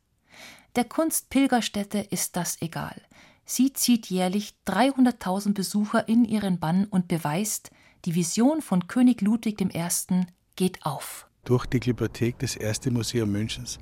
Der 0.76 0.84
Kunstpilgerstätte 0.84 1.98
ist 1.98 2.34
das 2.34 2.60
egal. 2.60 3.00
Sie 3.44 3.72
zieht 3.72 4.06
jährlich 4.06 4.54
300.000 4.66 5.54
Besucher 5.54 6.08
in 6.08 6.24
ihren 6.24 6.58
Bann 6.58 6.86
und 6.86 7.06
beweist, 7.06 7.70
die 8.04 8.16
Vision 8.16 8.60
von 8.60 8.88
König 8.88 9.20
Ludwig 9.20 9.60
I. 9.60 10.26
geht 10.56 10.84
auf. 10.84 11.28
Durch 11.44 11.66
die 11.66 11.78
Glyptothek, 11.78 12.40
das 12.40 12.56
erste 12.56 12.90
Museum 12.90 13.30
Münchens, 13.30 13.78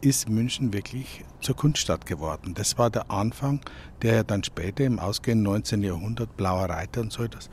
ist 0.00 0.28
München 0.28 0.72
wirklich 0.72 1.24
zur 1.40 1.54
Kunststadt 1.54 2.04
geworden. 2.04 2.54
Das 2.54 2.78
war 2.78 2.90
der 2.90 3.12
Anfang, 3.12 3.60
der 4.02 4.14
ja 4.16 4.22
dann 4.24 4.42
später 4.42 4.84
im 4.84 4.98
ausgehenden 4.98 5.44
19. 5.44 5.84
Jahrhundert, 5.84 6.36
Blauer 6.36 6.68
Reiter 6.68 7.00
und 7.02 7.12
so 7.12 7.22
etwas, 7.22 7.48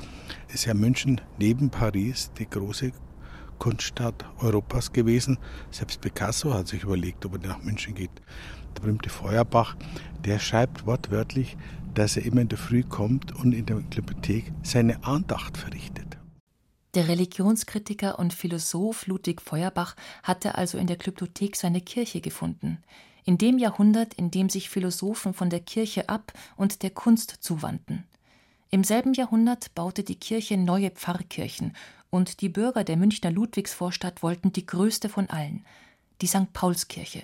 ist 0.51 0.65
ja 0.65 0.73
München 0.73 1.21
neben 1.37 1.69
Paris 1.69 2.31
die 2.39 2.49
große 2.49 2.93
Kunststadt 3.59 4.25
Europas 4.39 4.91
gewesen. 4.91 5.37
Selbst 5.69 6.01
Picasso 6.01 6.51
hat 6.51 6.67
sich 6.67 6.81
überlegt, 6.81 7.23
ob 7.27 7.33
er 7.33 7.47
nach 7.47 7.61
München 7.61 7.93
geht. 7.93 8.09
Der 8.75 8.81
berühmte 8.81 9.09
Feuerbach, 9.09 9.75
der 10.25 10.39
schreibt 10.39 10.85
wortwörtlich, 10.85 11.57
dass 11.93 12.17
er 12.17 12.25
immer 12.25 12.41
in 12.41 12.49
der 12.49 12.57
Früh 12.57 12.83
kommt 12.83 13.35
und 13.35 13.53
in 13.53 13.65
der 13.65 13.75
Bibliothek 13.75 14.51
seine 14.63 15.03
Andacht 15.03 15.57
verrichtet. 15.57 16.17
Der 16.93 17.07
Religionskritiker 17.07 18.19
und 18.19 18.33
Philosoph 18.33 19.07
Ludwig 19.07 19.41
Feuerbach 19.41 19.95
hatte 20.23 20.55
also 20.55 20.77
in 20.77 20.87
der 20.87 20.97
Glyptothek 20.97 21.55
seine 21.55 21.79
Kirche 21.79 22.19
gefunden, 22.19 22.79
in 23.23 23.37
dem 23.37 23.57
Jahrhundert, 23.57 24.13
in 24.15 24.31
dem 24.31 24.49
sich 24.49 24.69
Philosophen 24.69 25.33
von 25.33 25.49
der 25.49 25.61
Kirche 25.61 26.09
ab 26.09 26.33
und 26.57 26.83
der 26.83 26.89
Kunst 26.89 27.37
zuwandten. 27.39 28.03
Im 28.71 28.83
selben 28.83 29.13
Jahrhundert 29.13 29.73
baute 29.75 30.03
die 30.03 30.15
Kirche 30.15 30.57
neue 30.57 30.91
Pfarrkirchen, 30.91 31.73
und 32.09 32.41
die 32.41 32.49
Bürger 32.49 32.83
der 32.83 32.97
Münchner 32.97 33.31
Ludwigsvorstadt 33.31 34.21
wollten 34.21 34.51
die 34.51 34.65
größte 34.65 35.07
von 35.07 35.29
allen, 35.29 35.65
die 36.21 36.27
St. 36.27 36.51
Paulskirche. 36.51 37.23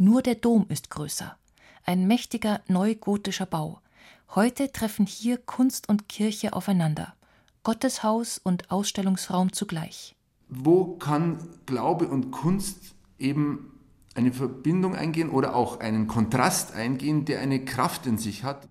Nur 0.00 0.22
der 0.22 0.36
Dom 0.36 0.66
ist 0.68 0.90
größer. 0.90 1.36
Ein 1.84 2.06
mächtiger 2.06 2.60
neugotischer 2.68 3.46
Bau. 3.46 3.80
Heute 4.32 4.70
treffen 4.70 5.06
hier 5.06 5.38
Kunst 5.38 5.88
und 5.88 6.08
Kirche 6.08 6.52
aufeinander. 6.52 7.14
Gotteshaus 7.64 8.38
und 8.38 8.70
Ausstellungsraum 8.70 9.52
zugleich. 9.52 10.14
Wo 10.48 10.96
kann 10.98 11.48
Glaube 11.66 12.06
und 12.06 12.30
Kunst 12.30 12.94
eben 13.18 13.72
eine 14.14 14.32
Verbindung 14.32 14.94
eingehen 14.94 15.30
oder 15.30 15.56
auch 15.56 15.80
einen 15.80 16.06
Kontrast 16.06 16.74
eingehen, 16.74 17.24
der 17.24 17.40
eine 17.40 17.64
Kraft 17.64 18.06
in 18.06 18.18
sich 18.18 18.44
hat? 18.44 18.68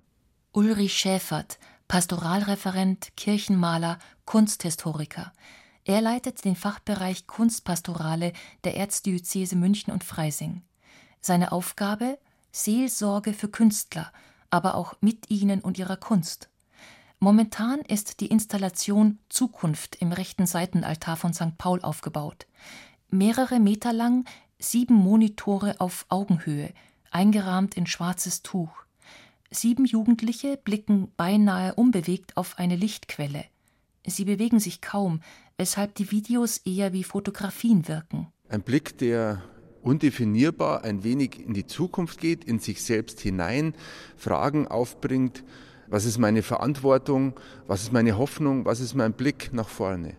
Ulrich 0.53 0.97
Schäfert, 0.97 1.59
Pastoralreferent, 1.89 3.09
Kirchenmaler, 3.17 3.99
Kunsthistoriker. 4.23 5.33
Er 5.83 5.99
leitet 5.99 6.45
den 6.45 6.55
Fachbereich 6.55 7.27
Kunstpastorale 7.27 8.31
der 8.63 8.77
Erzdiözese 8.77 9.57
München 9.57 9.91
und 9.91 10.05
Freising. 10.05 10.63
Seine 11.21 11.51
Aufgabe 11.51 12.17
Seelsorge 12.51 13.33
für 13.33 13.49
Künstler, 13.49 14.11
aber 14.49 14.75
auch 14.75 14.95
mit 15.01 15.29
ihnen 15.29 15.61
und 15.61 15.77
ihrer 15.77 15.97
Kunst. 15.97 16.49
Momentan 17.19 17.79
ist 17.81 18.19
die 18.19 18.27
Installation 18.27 19.19
Zukunft 19.29 19.95
im 19.97 20.11
rechten 20.11 20.45
Seitenaltar 20.45 21.17
von 21.17 21.33
St. 21.33 21.57
Paul 21.57 21.81
aufgebaut. 21.81 22.45
Mehrere 23.09 23.59
Meter 23.59 23.93
lang, 23.93 24.25
sieben 24.59 24.95
Monitore 24.95 25.75
auf 25.79 26.05
Augenhöhe, 26.09 26.73
eingerahmt 27.11 27.75
in 27.75 27.87
schwarzes 27.87 28.43
Tuch. 28.43 28.71
Sieben 29.49 29.85
Jugendliche 29.85 30.57
blicken 30.57 31.11
beinahe 31.15 31.73
unbewegt 31.75 32.37
auf 32.37 32.59
eine 32.59 32.75
Lichtquelle. 32.75 33.45
Sie 34.05 34.25
bewegen 34.25 34.59
sich 34.59 34.81
kaum, 34.81 35.21
weshalb 35.57 35.95
die 35.95 36.11
Videos 36.11 36.57
eher 36.59 36.93
wie 36.93 37.03
Fotografien 37.03 37.87
wirken. 37.87 38.27
Ein 38.49 38.61
Blick, 38.61 38.97
der 38.97 39.41
undefinierbar 39.87 40.83
ein 40.83 41.03
wenig 41.03 41.39
in 41.39 41.53
die 41.53 41.65
Zukunft 41.65 42.19
geht, 42.19 42.43
in 42.43 42.59
sich 42.59 42.83
selbst 42.83 43.21
hinein, 43.21 43.73
Fragen 44.17 44.67
aufbringt, 44.67 45.43
was 45.89 46.03
ist 46.03 46.17
meine 46.17 46.43
Verantwortung? 46.43 47.33
Was 47.65 47.83
ist 47.83 47.93
meine 47.93 48.17
Hoffnung? 48.17 48.65
Was 48.65 48.81
ist 48.81 48.93
mein 48.93 49.13
Blick 49.13 49.53
nach 49.53 49.69
vorne? 49.69 50.17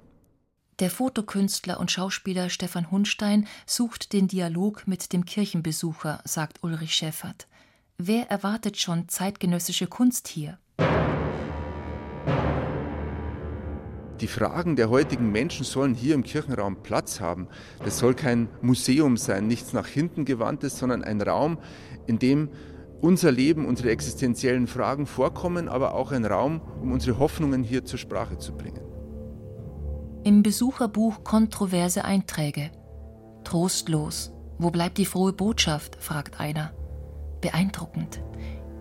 Der 0.79 0.91
Fotokünstler 0.91 1.79
und 1.79 1.91
Schauspieler 1.91 2.49
Stefan 2.49 2.91
Hunstein 2.91 3.47
sucht 3.67 4.15
den 4.15 4.29
Dialog 4.29 4.87
mit 4.87 5.13
dem 5.13 5.27
Kirchenbesucher, 5.27 6.23
sagt 6.25 6.63
Ulrich 6.63 6.95
Schäffert. 6.95 7.49
Wer 7.99 8.31
erwartet 8.31 8.79
schon 8.79 9.09
zeitgenössische 9.09 9.89
Kunst 9.89 10.29
hier? 10.29 10.59
Die 14.21 14.27
Fragen 14.27 14.75
der 14.75 14.91
heutigen 14.91 15.31
Menschen 15.31 15.65
sollen 15.65 15.95
hier 15.95 16.15
im 16.15 16.25
Kirchenraum 16.25 16.83
Platz 16.83 17.21
haben. 17.21 17.47
Das 17.85 17.99
soll 17.99 18.15
kein 18.15 18.49
Museum 18.63 19.17
sein, 19.17 19.47
nichts 19.47 19.73
nach 19.73 19.87
hinten 19.87 20.25
gewandtes, 20.25 20.79
sondern 20.79 21.05
ein 21.05 21.21
Raum, 21.21 21.59
in 22.07 22.19
dem 22.19 22.49
unser 23.01 23.31
Leben, 23.31 23.65
unsere 23.65 23.91
existenziellen 23.91 24.67
Fragen 24.67 25.07
vorkommen, 25.07 25.69
aber 25.69 25.95
auch 25.95 26.11
ein 26.11 26.25
Raum, 26.25 26.61
um 26.83 26.91
unsere 26.91 27.19
Hoffnungen 27.21 27.63
hier 27.63 27.85
zur 27.85 27.99
Sprache 27.99 28.39
zu 28.39 28.57
bringen. 28.57 28.83
Im 30.25 30.43
Besucherbuch 30.43 31.23
kontroverse 31.23 32.05
Einträge. 32.05 32.71
Trostlos. 33.45 34.33
Wo 34.59 34.71
bleibt 34.71 34.99
die 34.99 35.07
frohe 35.07 35.33
Botschaft? 35.33 35.97
fragt 36.01 36.41
einer. 36.41 36.73
Beeindruckend. 37.41 38.21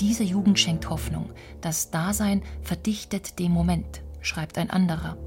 Diese 0.01 0.23
Jugend 0.23 0.57
schenkt 0.59 0.89
Hoffnung. 0.89 1.31
Das 1.61 1.91
Dasein 1.91 2.41
verdichtet 2.63 3.37
den 3.37 3.51
Moment, 3.51 4.01
schreibt 4.21 4.57
ein 4.57 4.71
anderer. 4.71 5.17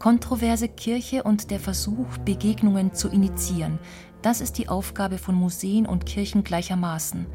Kontroverse 0.00 0.66
Kirche 0.66 1.24
und 1.24 1.50
der 1.50 1.60
Versuch, 1.60 2.16
Begegnungen 2.24 2.94
zu 2.94 3.08
initiieren, 3.08 3.78
das 4.22 4.40
ist 4.40 4.56
die 4.56 4.70
Aufgabe 4.70 5.18
von 5.18 5.34
Museen 5.34 5.84
und 5.84 6.06
Kirchen 6.06 6.42
gleichermaßen. 6.42 7.26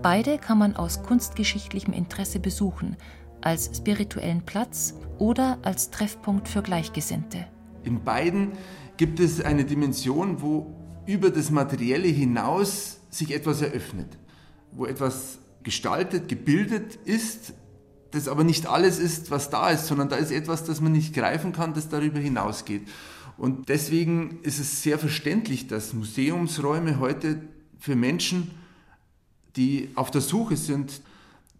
Beide 0.00 0.38
kann 0.38 0.56
man 0.56 0.74
aus 0.74 1.02
kunstgeschichtlichem 1.02 1.92
Interesse 1.92 2.40
besuchen, 2.40 2.96
als 3.42 3.76
spirituellen 3.76 4.40
Platz 4.40 4.94
oder 5.18 5.58
als 5.60 5.90
Treffpunkt 5.90 6.48
für 6.48 6.62
Gleichgesinnte. 6.62 7.46
In 7.84 8.02
beiden 8.02 8.52
gibt 8.96 9.20
es 9.20 9.42
eine 9.42 9.66
Dimension, 9.66 10.40
wo 10.40 10.74
über 11.04 11.28
das 11.28 11.50
Materielle 11.50 12.08
hinaus 12.08 13.00
sich 13.10 13.34
etwas 13.34 13.60
eröffnet, 13.60 14.16
wo 14.72 14.86
etwas 14.86 15.40
gestaltet, 15.62 16.26
gebildet 16.26 16.96
ist, 17.04 17.52
das 18.10 18.28
aber 18.28 18.44
nicht 18.44 18.66
alles 18.66 18.98
ist, 18.98 19.30
was 19.30 19.50
da 19.50 19.70
ist, 19.70 19.86
sondern 19.86 20.08
da 20.08 20.16
ist 20.16 20.30
etwas, 20.30 20.64
das 20.64 20.80
man 20.80 20.92
nicht 20.92 21.14
greifen 21.14 21.52
kann, 21.52 21.74
das 21.74 21.88
darüber 21.88 22.18
hinausgeht. 22.18 22.88
Und 23.36 23.68
deswegen 23.68 24.40
ist 24.42 24.58
es 24.58 24.82
sehr 24.82 24.98
verständlich, 24.98 25.68
dass 25.68 25.92
Museumsräume 25.92 26.98
heute 26.98 27.42
für 27.78 27.94
Menschen 27.94 28.50
die 29.58 29.90
auf 29.96 30.10
der 30.10 30.20
Suche 30.20 30.56
sind, 30.56 31.02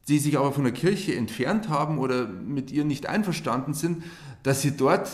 die 0.06 0.18
sich 0.18 0.38
aber 0.38 0.52
von 0.52 0.64
der 0.64 0.72
Kirche 0.72 1.14
entfernt 1.14 1.68
haben 1.68 1.98
oder 1.98 2.26
mit 2.26 2.70
ihr 2.70 2.84
nicht 2.84 3.06
einverstanden 3.06 3.74
sind, 3.74 4.04
dass 4.42 4.62
sie 4.62 4.76
dort 4.76 5.11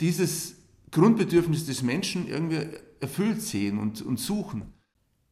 dieses 0.00 0.56
Grundbedürfnis 0.90 1.66
des 1.66 1.82
Menschen 1.82 2.26
irgendwie 2.26 2.66
erfüllt 3.00 3.42
sehen 3.42 3.78
und, 3.78 4.02
und 4.02 4.18
suchen. 4.18 4.72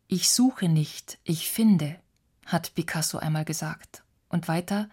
Ich 0.07 0.31
suche 0.31 0.69
nicht, 0.69 1.19
ich 1.25 1.51
finde, 1.51 1.97
hat 2.47 2.75
Picasso 2.75 3.19
einmal 3.19 3.45
gesagt. 3.45 4.05
Und 4.29 4.47
weiter, 4.47 4.91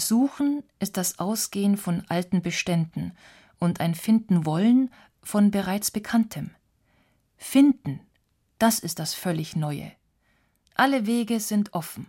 Suchen 0.00 0.62
ist 0.78 0.96
das 0.96 1.18
Ausgehen 1.18 1.76
von 1.76 2.04
alten 2.08 2.42
Beständen 2.42 3.12
und 3.58 3.80
ein 3.80 3.94
Finden 3.94 4.46
wollen 4.46 4.90
von 5.22 5.50
bereits 5.50 5.90
Bekanntem. 5.90 6.50
Finden, 7.36 8.00
das 8.58 8.78
ist 8.78 8.98
das 8.98 9.14
völlig 9.14 9.56
Neue. 9.56 9.92
Alle 10.74 11.06
Wege 11.06 11.40
sind 11.40 11.74
offen, 11.74 12.06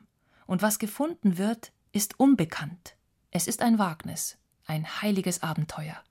und 0.48 0.62
was 0.62 0.80
gefunden 0.80 1.38
wird, 1.38 1.72
ist 1.92 2.20
unbekannt. 2.20 2.96
Es 3.32 3.48
ist 3.48 3.62
ein 3.62 3.80
Wagnis, 3.80 4.38
ein 4.66 5.02
heiliges 5.02 5.44
Abenteuer. 5.44 6.02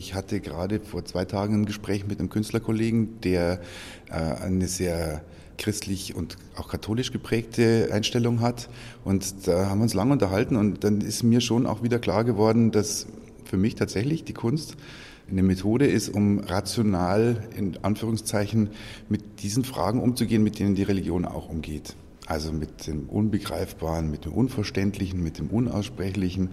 Ich 0.00 0.14
hatte 0.14 0.40
gerade 0.40 0.80
vor 0.80 1.04
zwei 1.04 1.26
Tagen 1.26 1.56
ein 1.56 1.66
Gespräch 1.66 2.06
mit 2.06 2.20
einem 2.20 2.30
Künstlerkollegen, 2.30 3.20
der 3.20 3.60
äh, 4.08 4.14
eine 4.14 4.66
sehr 4.66 5.22
christlich 5.58 6.16
und 6.16 6.38
auch 6.56 6.70
katholisch 6.70 7.12
geprägte 7.12 7.90
Einstellung 7.92 8.40
hat. 8.40 8.70
Und 9.04 9.46
da 9.46 9.68
haben 9.68 9.80
wir 9.80 9.82
uns 9.82 9.92
lange 9.92 10.12
unterhalten 10.12 10.56
und 10.56 10.84
dann 10.84 11.02
ist 11.02 11.22
mir 11.22 11.42
schon 11.42 11.66
auch 11.66 11.82
wieder 11.82 11.98
klar 11.98 12.24
geworden, 12.24 12.70
dass 12.70 13.08
für 13.44 13.58
mich 13.58 13.74
tatsächlich 13.74 14.24
die 14.24 14.32
Kunst 14.32 14.74
eine 15.30 15.42
Methode 15.42 15.86
ist, 15.86 16.08
um 16.08 16.38
rational 16.38 17.46
in 17.54 17.76
Anführungszeichen 17.84 18.70
mit 19.10 19.42
diesen 19.42 19.64
Fragen 19.64 20.00
umzugehen, 20.00 20.42
mit 20.42 20.58
denen 20.58 20.76
die 20.76 20.82
Religion 20.82 21.26
auch 21.26 21.50
umgeht. 21.50 21.94
Also 22.24 22.52
mit 22.52 22.86
dem 22.86 23.06
Unbegreifbaren, 23.06 24.10
mit 24.10 24.24
dem 24.24 24.32
Unverständlichen, 24.32 25.22
mit 25.22 25.36
dem 25.36 25.48
Unaussprechlichen, 25.48 26.52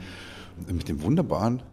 mit 0.69 0.89
dem 0.89 1.01
Wunderbaren. 1.01 1.63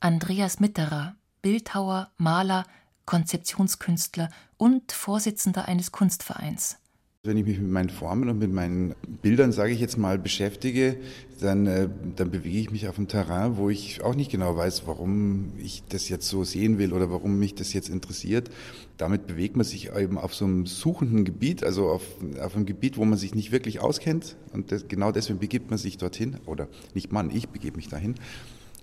Andreas 0.00 0.60
Mitterer, 0.60 1.16
Bildhauer, 1.42 2.12
Maler, 2.18 2.64
Konzeptionskünstler 3.04 4.28
und 4.56 4.92
Vorsitzender 4.92 5.66
eines 5.66 5.90
Kunstvereins. 5.90 6.76
Wenn 7.24 7.36
ich 7.36 7.44
mich 7.44 7.58
mit 7.58 7.70
meinen 7.70 7.90
Formen 7.90 8.28
und 8.28 8.38
mit 8.38 8.52
meinen 8.52 8.94
Bildern, 9.22 9.50
sage 9.50 9.72
ich 9.72 9.80
jetzt 9.80 9.98
mal, 9.98 10.16
beschäftige, 10.16 10.98
dann, 11.40 11.66
äh, 11.66 11.88
dann 12.14 12.30
bewege 12.30 12.60
ich 12.60 12.70
mich 12.70 12.86
auf 12.86 12.96
einem 12.96 13.08
Terrain, 13.08 13.56
wo 13.56 13.70
ich 13.70 14.04
auch 14.04 14.14
nicht 14.14 14.30
genau 14.30 14.56
weiß, 14.56 14.86
warum 14.86 15.52
ich 15.58 15.82
das 15.88 16.08
jetzt 16.08 16.28
so 16.28 16.44
sehen 16.44 16.78
will 16.78 16.92
oder 16.92 17.10
warum 17.10 17.40
mich 17.40 17.56
das 17.56 17.72
jetzt 17.72 17.88
interessiert. 17.88 18.50
Damit 18.98 19.26
bewegt 19.26 19.56
man 19.56 19.66
sich 19.66 19.90
eben 19.92 20.16
auf 20.16 20.32
so 20.32 20.44
einem 20.44 20.66
suchenden 20.66 21.24
Gebiet, 21.24 21.64
also 21.64 21.88
auf, 21.88 22.04
auf 22.40 22.54
einem 22.54 22.66
Gebiet, 22.66 22.98
wo 22.98 23.04
man 23.04 23.18
sich 23.18 23.34
nicht 23.34 23.50
wirklich 23.50 23.80
auskennt. 23.80 24.36
Und 24.52 24.70
das, 24.70 24.86
genau 24.86 25.10
deswegen 25.10 25.40
begibt 25.40 25.70
man 25.70 25.78
sich 25.78 25.98
dorthin. 25.98 26.36
Oder 26.46 26.68
nicht 26.94 27.10
man, 27.10 27.34
ich 27.34 27.48
begebe 27.48 27.76
mich 27.76 27.88
dahin. 27.88 28.14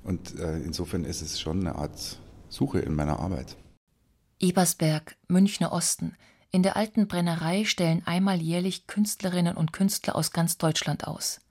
Und 0.05 0.39
äh, 0.39 0.59
insofern 0.59 1.03
ist 1.03 1.21
es 1.21 1.39
schon 1.39 1.59
eine 1.59 1.75
Art 1.75 2.19
Suche 2.47 2.79
in 2.79 2.95
meiner 2.95 3.19
Arbeit. 3.19 3.57
Ebersberg, 4.39 5.17
Münchner 5.27 5.73
Osten– 5.73 6.15
in 6.55 6.63
der 6.63 6.77
alten 6.77 7.09
Brennerei 7.09 7.65
stellen 7.65 8.01
einmal 8.05 8.41
jährlich 8.41 8.87
Künstlerinnen 8.87 9.57
und 9.57 9.73
Künstler 9.73 10.15
aus 10.15 10.31
ganz 10.31 10.57
Deutschland 10.57 11.05
aus. 11.05 11.41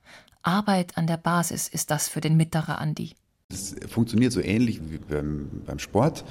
Arbeit 0.41 0.97
an 0.97 1.07
der 1.07 1.19
Basis 1.19 1.69
ist 1.69 1.91
das 1.91 2.09
für 2.09 2.23
den 2.23 2.39
Mitterer 2.39 2.79
Andi. 2.79 3.13
Das 3.51 3.77
funktioniert 3.87 4.33
so 4.33 4.41
ähnlich 4.41 4.81
wie 4.91 4.97
beim, 4.97 5.61
beim, 5.67 5.79
Sport, 5.79 6.25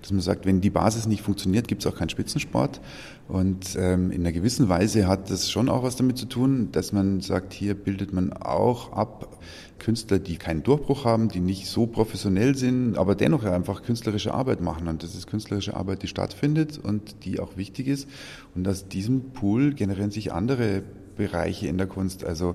dass 0.00 0.12
man 0.12 0.20
sagt, 0.20 0.46
wenn 0.46 0.60
die 0.60 0.70
Basis 0.70 1.06
nicht 1.06 1.22
funktioniert, 1.22 1.66
gibt 1.66 1.84
es 1.84 1.92
auch 1.92 1.96
keinen 1.96 2.08
Spitzensport. 2.08 2.80
Und 3.26 3.74
ähm, 3.76 4.12
in 4.12 4.20
einer 4.20 4.30
gewissen 4.30 4.68
Weise 4.68 5.08
hat 5.08 5.28
das 5.28 5.50
schon 5.50 5.68
auch 5.68 5.82
was 5.82 5.96
damit 5.96 6.16
zu 6.16 6.26
tun, 6.26 6.70
dass 6.70 6.92
man 6.92 7.20
sagt, 7.20 7.52
hier 7.52 7.74
bildet 7.74 8.12
man 8.12 8.32
auch 8.32 8.92
ab 8.92 9.40
Künstler, 9.80 10.20
die 10.20 10.36
keinen 10.36 10.62
Durchbruch 10.62 11.04
haben, 11.04 11.28
die 11.28 11.40
nicht 11.40 11.66
so 11.66 11.86
professionell 11.86 12.54
sind, 12.54 12.96
aber 12.96 13.16
dennoch 13.16 13.42
einfach 13.42 13.82
künstlerische 13.82 14.32
Arbeit 14.32 14.60
machen. 14.60 14.86
Und 14.86 15.02
das 15.02 15.16
ist 15.16 15.26
künstlerische 15.26 15.74
Arbeit, 15.74 16.04
die 16.04 16.06
stattfindet 16.06 16.78
und 16.78 17.24
die 17.24 17.40
auch 17.40 17.56
wichtig 17.56 17.88
ist. 17.88 18.08
Und 18.54 18.68
aus 18.68 18.86
diesem 18.86 19.32
Pool 19.32 19.74
generieren 19.74 20.12
sich 20.12 20.32
andere 20.32 20.82
Bereiche 21.16 21.66
in 21.66 21.78
der 21.78 21.88
Kunst. 21.88 22.24
Also 22.24 22.54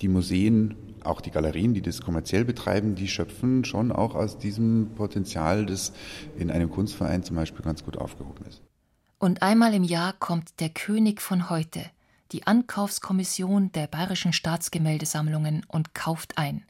die 0.00 0.08
Museen 0.08 0.74
auch 1.04 1.20
die 1.20 1.30
Galerien, 1.30 1.72
die 1.72 1.82
das 1.82 2.00
kommerziell 2.00 2.44
betreiben, 2.44 2.96
die 2.96 3.08
schöpfen 3.08 3.64
schon 3.64 3.92
auch 3.92 4.14
aus 4.14 4.38
diesem 4.38 4.90
Potenzial, 4.96 5.64
das 5.64 5.92
in 6.36 6.50
einem 6.50 6.70
Kunstverein 6.70 7.22
zum 7.22 7.36
Beispiel 7.36 7.64
ganz 7.64 7.84
gut 7.84 7.96
aufgehoben 7.96 8.44
ist. 8.46 8.62
Und 9.18 9.42
einmal 9.42 9.72
im 9.72 9.84
Jahr 9.84 10.12
kommt 10.18 10.60
der 10.60 10.68
König 10.68 11.22
von 11.22 11.48
heute, 11.48 11.80
die 12.32 12.46
Ankaufskommission 12.46 13.72
der 13.72 13.86
Bayerischen 13.86 14.32
Staatsgemäldesammlungen 14.32 15.64
und 15.68 15.94
kauft 15.94 16.38
ein. 16.38 16.64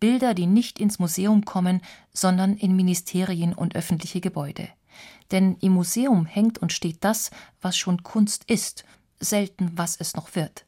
Bilder, 0.00 0.34
die 0.34 0.46
nicht 0.46 0.78
ins 0.78 0.98
Museum 0.98 1.44
kommen, 1.44 1.80
sondern 2.12 2.56
in 2.56 2.76
Ministerien 2.76 3.54
und 3.54 3.76
öffentliche 3.76 4.20
Gebäude. 4.20 4.68
Denn 5.30 5.56
im 5.60 5.72
Museum 5.72 6.26
hängt 6.26 6.58
und 6.58 6.72
steht 6.72 6.98
das, 7.00 7.30
was 7.60 7.76
schon 7.76 8.02
Kunst 8.02 8.44
ist, 8.44 8.84
selten 9.20 9.72
was 9.74 9.96
es 9.96 10.14
noch 10.14 10.34
wird. 10.34 10.64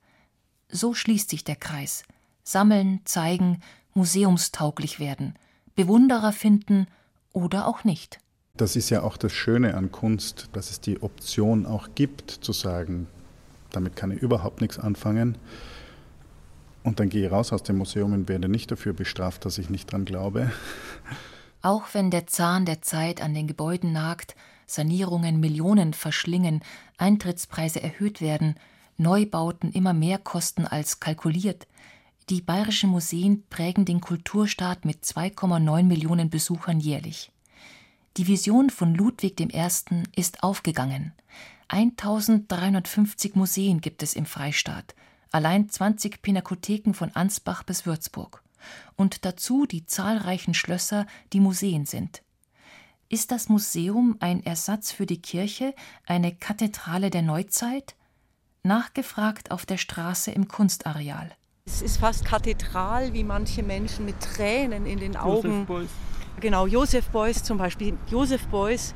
So 0.68 0.94
schließt 0.94 1.30
sich 1.30 1.44
der 1.44 1.56
Kreis 1.56 2.04
sammeln, 2.48 3.00
zeigen, 3.04 3.60
museumstauglich 3.94 4.98
werden, 4.98 5.34
Bewunderer 5.74 6.32
finden 6.32 6.86
oder 7.32 7.66
auch 7.66 7.84
nicht. 7.84 8.18
Das 8.56 8.74
ist 8.74 8.90
ja 8.90 9.02
auch 9.02 9.16
das 9.16 9.32
Schöne 9.32 9.74
an 9.74 9.92
Kunst, 9.92 10.48
dass 10.52 10.70
es 10.70 10.80
die 10.80 11.02
Option 11.02 11.66
auch 11.66 11.90
gibt, 11.94 12.30
zu 12.30 12.52
sagen, 12.52 13.06
damit 13.70 13.96
kann 13.96 14.10
ich 14.10 14.20
überhaupt 14.20 14.60
nichts 14.60 14.78
anfangen. 14.78 15.38
Und 16.82 17.00
dann 17.00 17.08
gehe 17.08 17.26
ich 17.26 17.32
raus 17.32 17.52
aus 17.52 17.62
dem 17.62 17.78
Museum 17.78 18.12
und 18.12 18.28
werde 18.28 18.48
nicht 18.48 18.70
dafür 18.70 18.92
bestraft, 18.92 19.44
dass 19.44 19.58
ich 19.58 19.68
nicht 19.68 19.92
dran 19.92 20.04
glaube. 20.04 20.52
Auch 21.62 21.82
wenn 21.92 22.10
der 22.10 22.26
Zahn 22.26 22.64
der 22.64 22.82
Zeit 22.82 23.20
an 23.20 23.34
den 23.34 23.46
Gebäuden 23.46 23.92
nagt, 23.92 24.36
Sanierungen 24.66 25.40
Millionen 25.40 25.92
verschlingen, 25.92 26.62
Eintrittspreise 26.98 27.82
erhöht 27.82 28.20
werden, 28.20 28.54
Neubauten 28.96 29.72
immer 29.72 29.92
mehr 29.92 30.18
kosten 30.18 30.66
als 30.66 31.00
kalkuliert, 31.00 31.66
die 32.30 32.42
bayerischen 32.42 32.90
Museen 32.90 33.44
prägen 33.48 33.86
den 33.86 34.02
Kulturstaat 34.02 34.84
mit 34.84 35.02
2,9 35.02 35.84
Millionen 35.84 36.28
Besuchern 36.28 36.78
jährlich. 36.78 37.32
Die 38.18 38.26
Vision 38.26 38.68
von 38.68 38.94
Ludwig 38.94 39.40
I. 39.40 39.68
ist 40.14 40.42
aufgegangen. 40.42 41.12
1350 41.68 43.34
Museen 43.34 43.80
gibt 43.80 44.02
es 44.02 44.14
im 44.14 44.26
Freistaat, 44.26 44.94
allein 45.30 45.68
20 45.68 46.22
Pinakotheken 46.22 46.94
von 46.94 47.14
Ansbach 47.14 47.62
bis 47.62 47.84
Würzburg. 47.84 48.42
Und 48.96 49.24
dazu 49.24 49.66
die 49.66 49.86
zahlreichen 49.86 50.54
Schlösser, 50.54 51.06
die 51.32 51.40
Museen 51.40 51.86
sind. 51.86 52.22
Ist 53.10 53.30
das 53.30 53.48
Museum 53.48 54.16
ein 54.20 54.44
Ersatz 54.44 54.92
für 54.92 55.06
die 55.06 55.22
Kirche, 55.22 55.74
eine 56.06 56.34
Kathedrale 56.34 57.10
der 57.10 57.22
Neuzeit? 57.22 57.94
Nachgefragt 58.62 59.50
auf 59.50 59.64
der 59.64 59.78
Straße 59.78 60.30
im 60.30 60.48
Kunstareal. 60.48 61.30
Es 61.64 61.80
ist 61.82 61.98
fast 61.98 62.24
kathedral, 62.24 63.12
wie 63.12 63.24
manche 63.24 63.62
Menschen 63.62 64.04
mit 64.04 64.20
Tränen 64.20 64.84
in 64.86 64.98
den 64.98 65.16
Augen. 65.16 65.48
Josef 65.48 65.66
Beuys. 65.66 65.88
Genau, 66.40 66.66
Josef 66.66 67.08
Beuys 67.08 67.42
zum 67.42 67.58
Beispiel. 67.58 67.96
Josef 68.10 68.46
Beuys, 68.48 68.94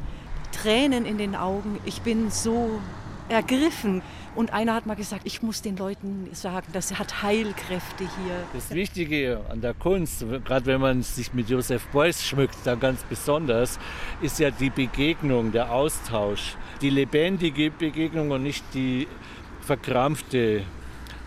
Tränen 0.53 1.05
in 1.05 1.19
den 1.19 1.35
Augen. 1.35 1.81
Ich 1.85 2.03
bin 2.03 2.31
so 2.31 2.81
ergriffen. 3.29 4.03
Und 4.35 4.53
einer 4.53 4.75
hat 4.75 4.87
mal 4.87 4.95
gesagt, 4.95 5.23
ich 5.25 5.43
muss 5.43 5.61
den 5.61 5.77
Leuten 5.77 6.29
sagen, 6.33 6.67
das 6.73 6.99
hat 6.99 7.23
Heilkräfte 7.23 8.05
hier. 8.05 8.35
Das 8.55 8.71
Wichtige 8.71 9.41
an 9.51 9.61
der 9.61 9.75
Kunst, 9.75 10.25
gerade 10.45 10.67
wenn 10.67 10.81
man 10.81 11.03
sich 11.03 11.35
mit 11.35 11.51
Josef 11.51 11.87
Beuys 11.88 12.25
schmückt, 12.25 12.57
da 12.65 12.75
ganz 12.75 13.03
besonders, 13.05 13.79
ist 14.23 14.38
ja 14.38 14.51
die 14.51 14.71
Begegnung, 14.71 15.53
der 15.53 15.71
Austausch, 15.71 16.57
die 16.81 16.88
lebendige 16.88 17.71
Begegnung 17.71 18.31
und 18.31 18.43
nicht 18.43 18.65
die 18.73 19.07
verkrampfte 19.61 20.62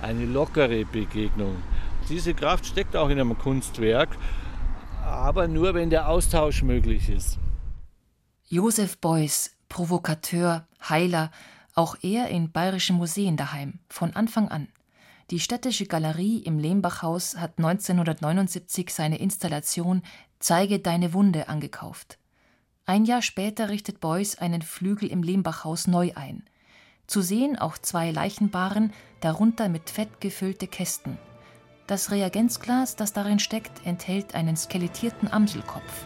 eine 0.02 0.26
lockere 0.26 0.84
Begegnung. 0.86 1.58
Diese 2.10 2.34
Kraft 2.34 2.66
steckt 2.66 2.96
auch 2.96 3.10
in 3.10 3.20
einem 3.20 3.38
Kunstwerk, 3.38 4.10
aber 5.04 5.48
nur 5.48 5.76
wenn 5.76 5.92
der 5.92 6.10
Austausch 6.10 6.64
möglich 6.64 7.10
ist. 7.10 7.38
Josef 8.47 8.99
Beuys, 8.99 9.55
Provokateur, 9.69 10.67
Heiler, 10.88 11.31
auch 11.73 11.97
er 12.03 12.29
in 12.29 12.51
bayerischen 12.51 12.95
Museen 12.95 13.38
daheim, 13.38 13.79
von 13.89 14.15
Anfang 14.15 14.49
an. 14.49 14.67
Die 15.31 15.39
Städtische 15.39 15.88
Galerie 15.88 16.38
im 16.38 16.60
Lehmbachhaus 16.60 17.38
hat 17.38 17.58
1979 17.58 18.93
seine 18.93 19.17
Installation 19.17 20.03
Zeige 20.38 20.77
deine 20.77 21.13
Wunde 21.13 21.49
angekauft. 21.49 22.19
Ein 22.86 23.05
Jahr 23.05 23.23
später 23.23 23.69
richtet 23.69 23.99
Beuys 23.99 24.38
einen 24.38 24.62
Flügel 24.62 25.10
im 25.10 25.23
Lehmbachhaus 25.23 25.88
neu 25.88 26.12
ein. 26.13 26.43
Zu 27.08 27.23
sehen 27.23 27.58
auch 27.58 27.79
zwei 27.79 28.12
Leichenbaren, 28.12 28.93
darunter 29.21 29.69
mit 29.69 29.89
Fett 29.89 30.21
gefüllte 30.21 30.67
Kästen. 30.67 31.17
Das 31.88 32.12
Reagenzglas, 32.12 32.95
das 32.95 33.12
darin 33.12 33.39
steckt, 33.39 33.88
enthält 33.88 34.36
einen 34.36 34.55
skelettierten 34.55 35.31
Amselkopf. 35.31 36.05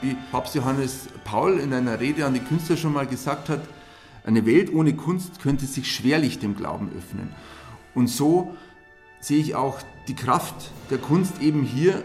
Wie 0.00 0.16
Papst 0.30 0.54
Johannes 0.54 1.08
Paul 1.24 1.58
in 1.58 1.72
einer 1.72 1.98
Rede 1.98 2.24
an 2.24 2.34
die 2.34 2.40
Künstler 2.40 2.76
schon 2.76 2.92
mal 2.92 3.06
gesagt 3.06 3.48
hat, 3.48 3.60
eine 4.24 4.46
Welt 4.46 4.72
ohne 4.72 4.94
Kunst 4.94 5.40
könnte 5.40 5.66
sich 5.66 5.90
schwerlich 5.90 6.38
dem 6.38 6.54
Glauben 6.54 6.90
öffnen. 6.96 7.30
Und 7.94 8.08
so 8.08 8.54
sehe 9.20 9.38
ich 9.38 9.56
auch 9.56 9.78
die 10.06 10.14
Kraft 10.14 10.70
der 10.90 10.98
Kunst 10.98 11.42
eben 11.42 11.62
hier 11.62 12.02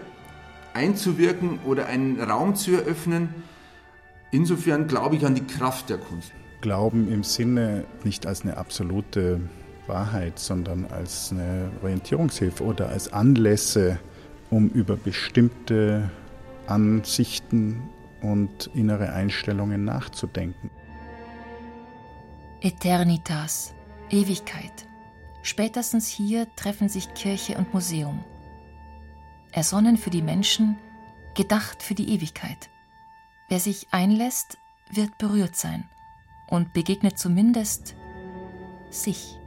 einzuwirken 0.74 1.60
oder 1.66 1.86
einen 1.86 2.20
Raum 2.20 2.56
zu 2.56 2.72
eröffnen. 2.72 3.30
Insofern 4.32 4.88
glaube 4.88 5.16
ich 5.16 5.26
an 5.26 5.36
die 5.36 5.46
Kraft 5.46 5.90
der 5.90 5.98
Kunst. 6.00 6.32
Glauben 6.62 7.12
im 7.12 7.24
Sinne 7.24 7.86
nicht 8.04 8.26
als 8.26 8.42
eine 8.42 8.58
absolute 8.58 9.42
Wahrheit, 9.86 10.40
sondern 10.40 10.86
als 10.86 11.32
eine 11.32 11.70
Orientierungshilfe 11.84 12.64
oder 12.64 12.90
als 12.90 13.14
Anlässe, 13.14 14.00
um 14.50 14.70
über 14.70 14.96
bestimmte 14.96 16.10
Ansichten 16.68 17.90
und 18.22 18.70
innere 18.74 19.14
Einstellungen 19.14 19.84
nachzudenken. 19.86 20.70
Eternitas, 22.62 23.74
Ewigkeit. 24.10 24.88
Spätestens 25.42 26.08
hier 26.08 26.48
treffen 26.56 26.88
sich 26.88 27.14
Kirche 27.14 27.58
und 27.58 27.74
Museum. 27.74 28.24
Ersonnen 29.52 29.98
für 29.98 30.10
die 30.10 30.22
Menschen, 30.22 30.78
gedacht 31.36 31.84
für 31.84 31.96
die 31.96 32.10
Ewigkeit. 32.10 32.70
Wer 33.50 33.60
sich 33.60 33.88
einlässt, 33.92 34.58
wird 34.90 35.18
berührt 35.18 35.56
sein 35.56 35.90
und 36.48 36.74
begegnet 36.74 37.20
zumindest 37.20 37.96
sich. 38.90 39.38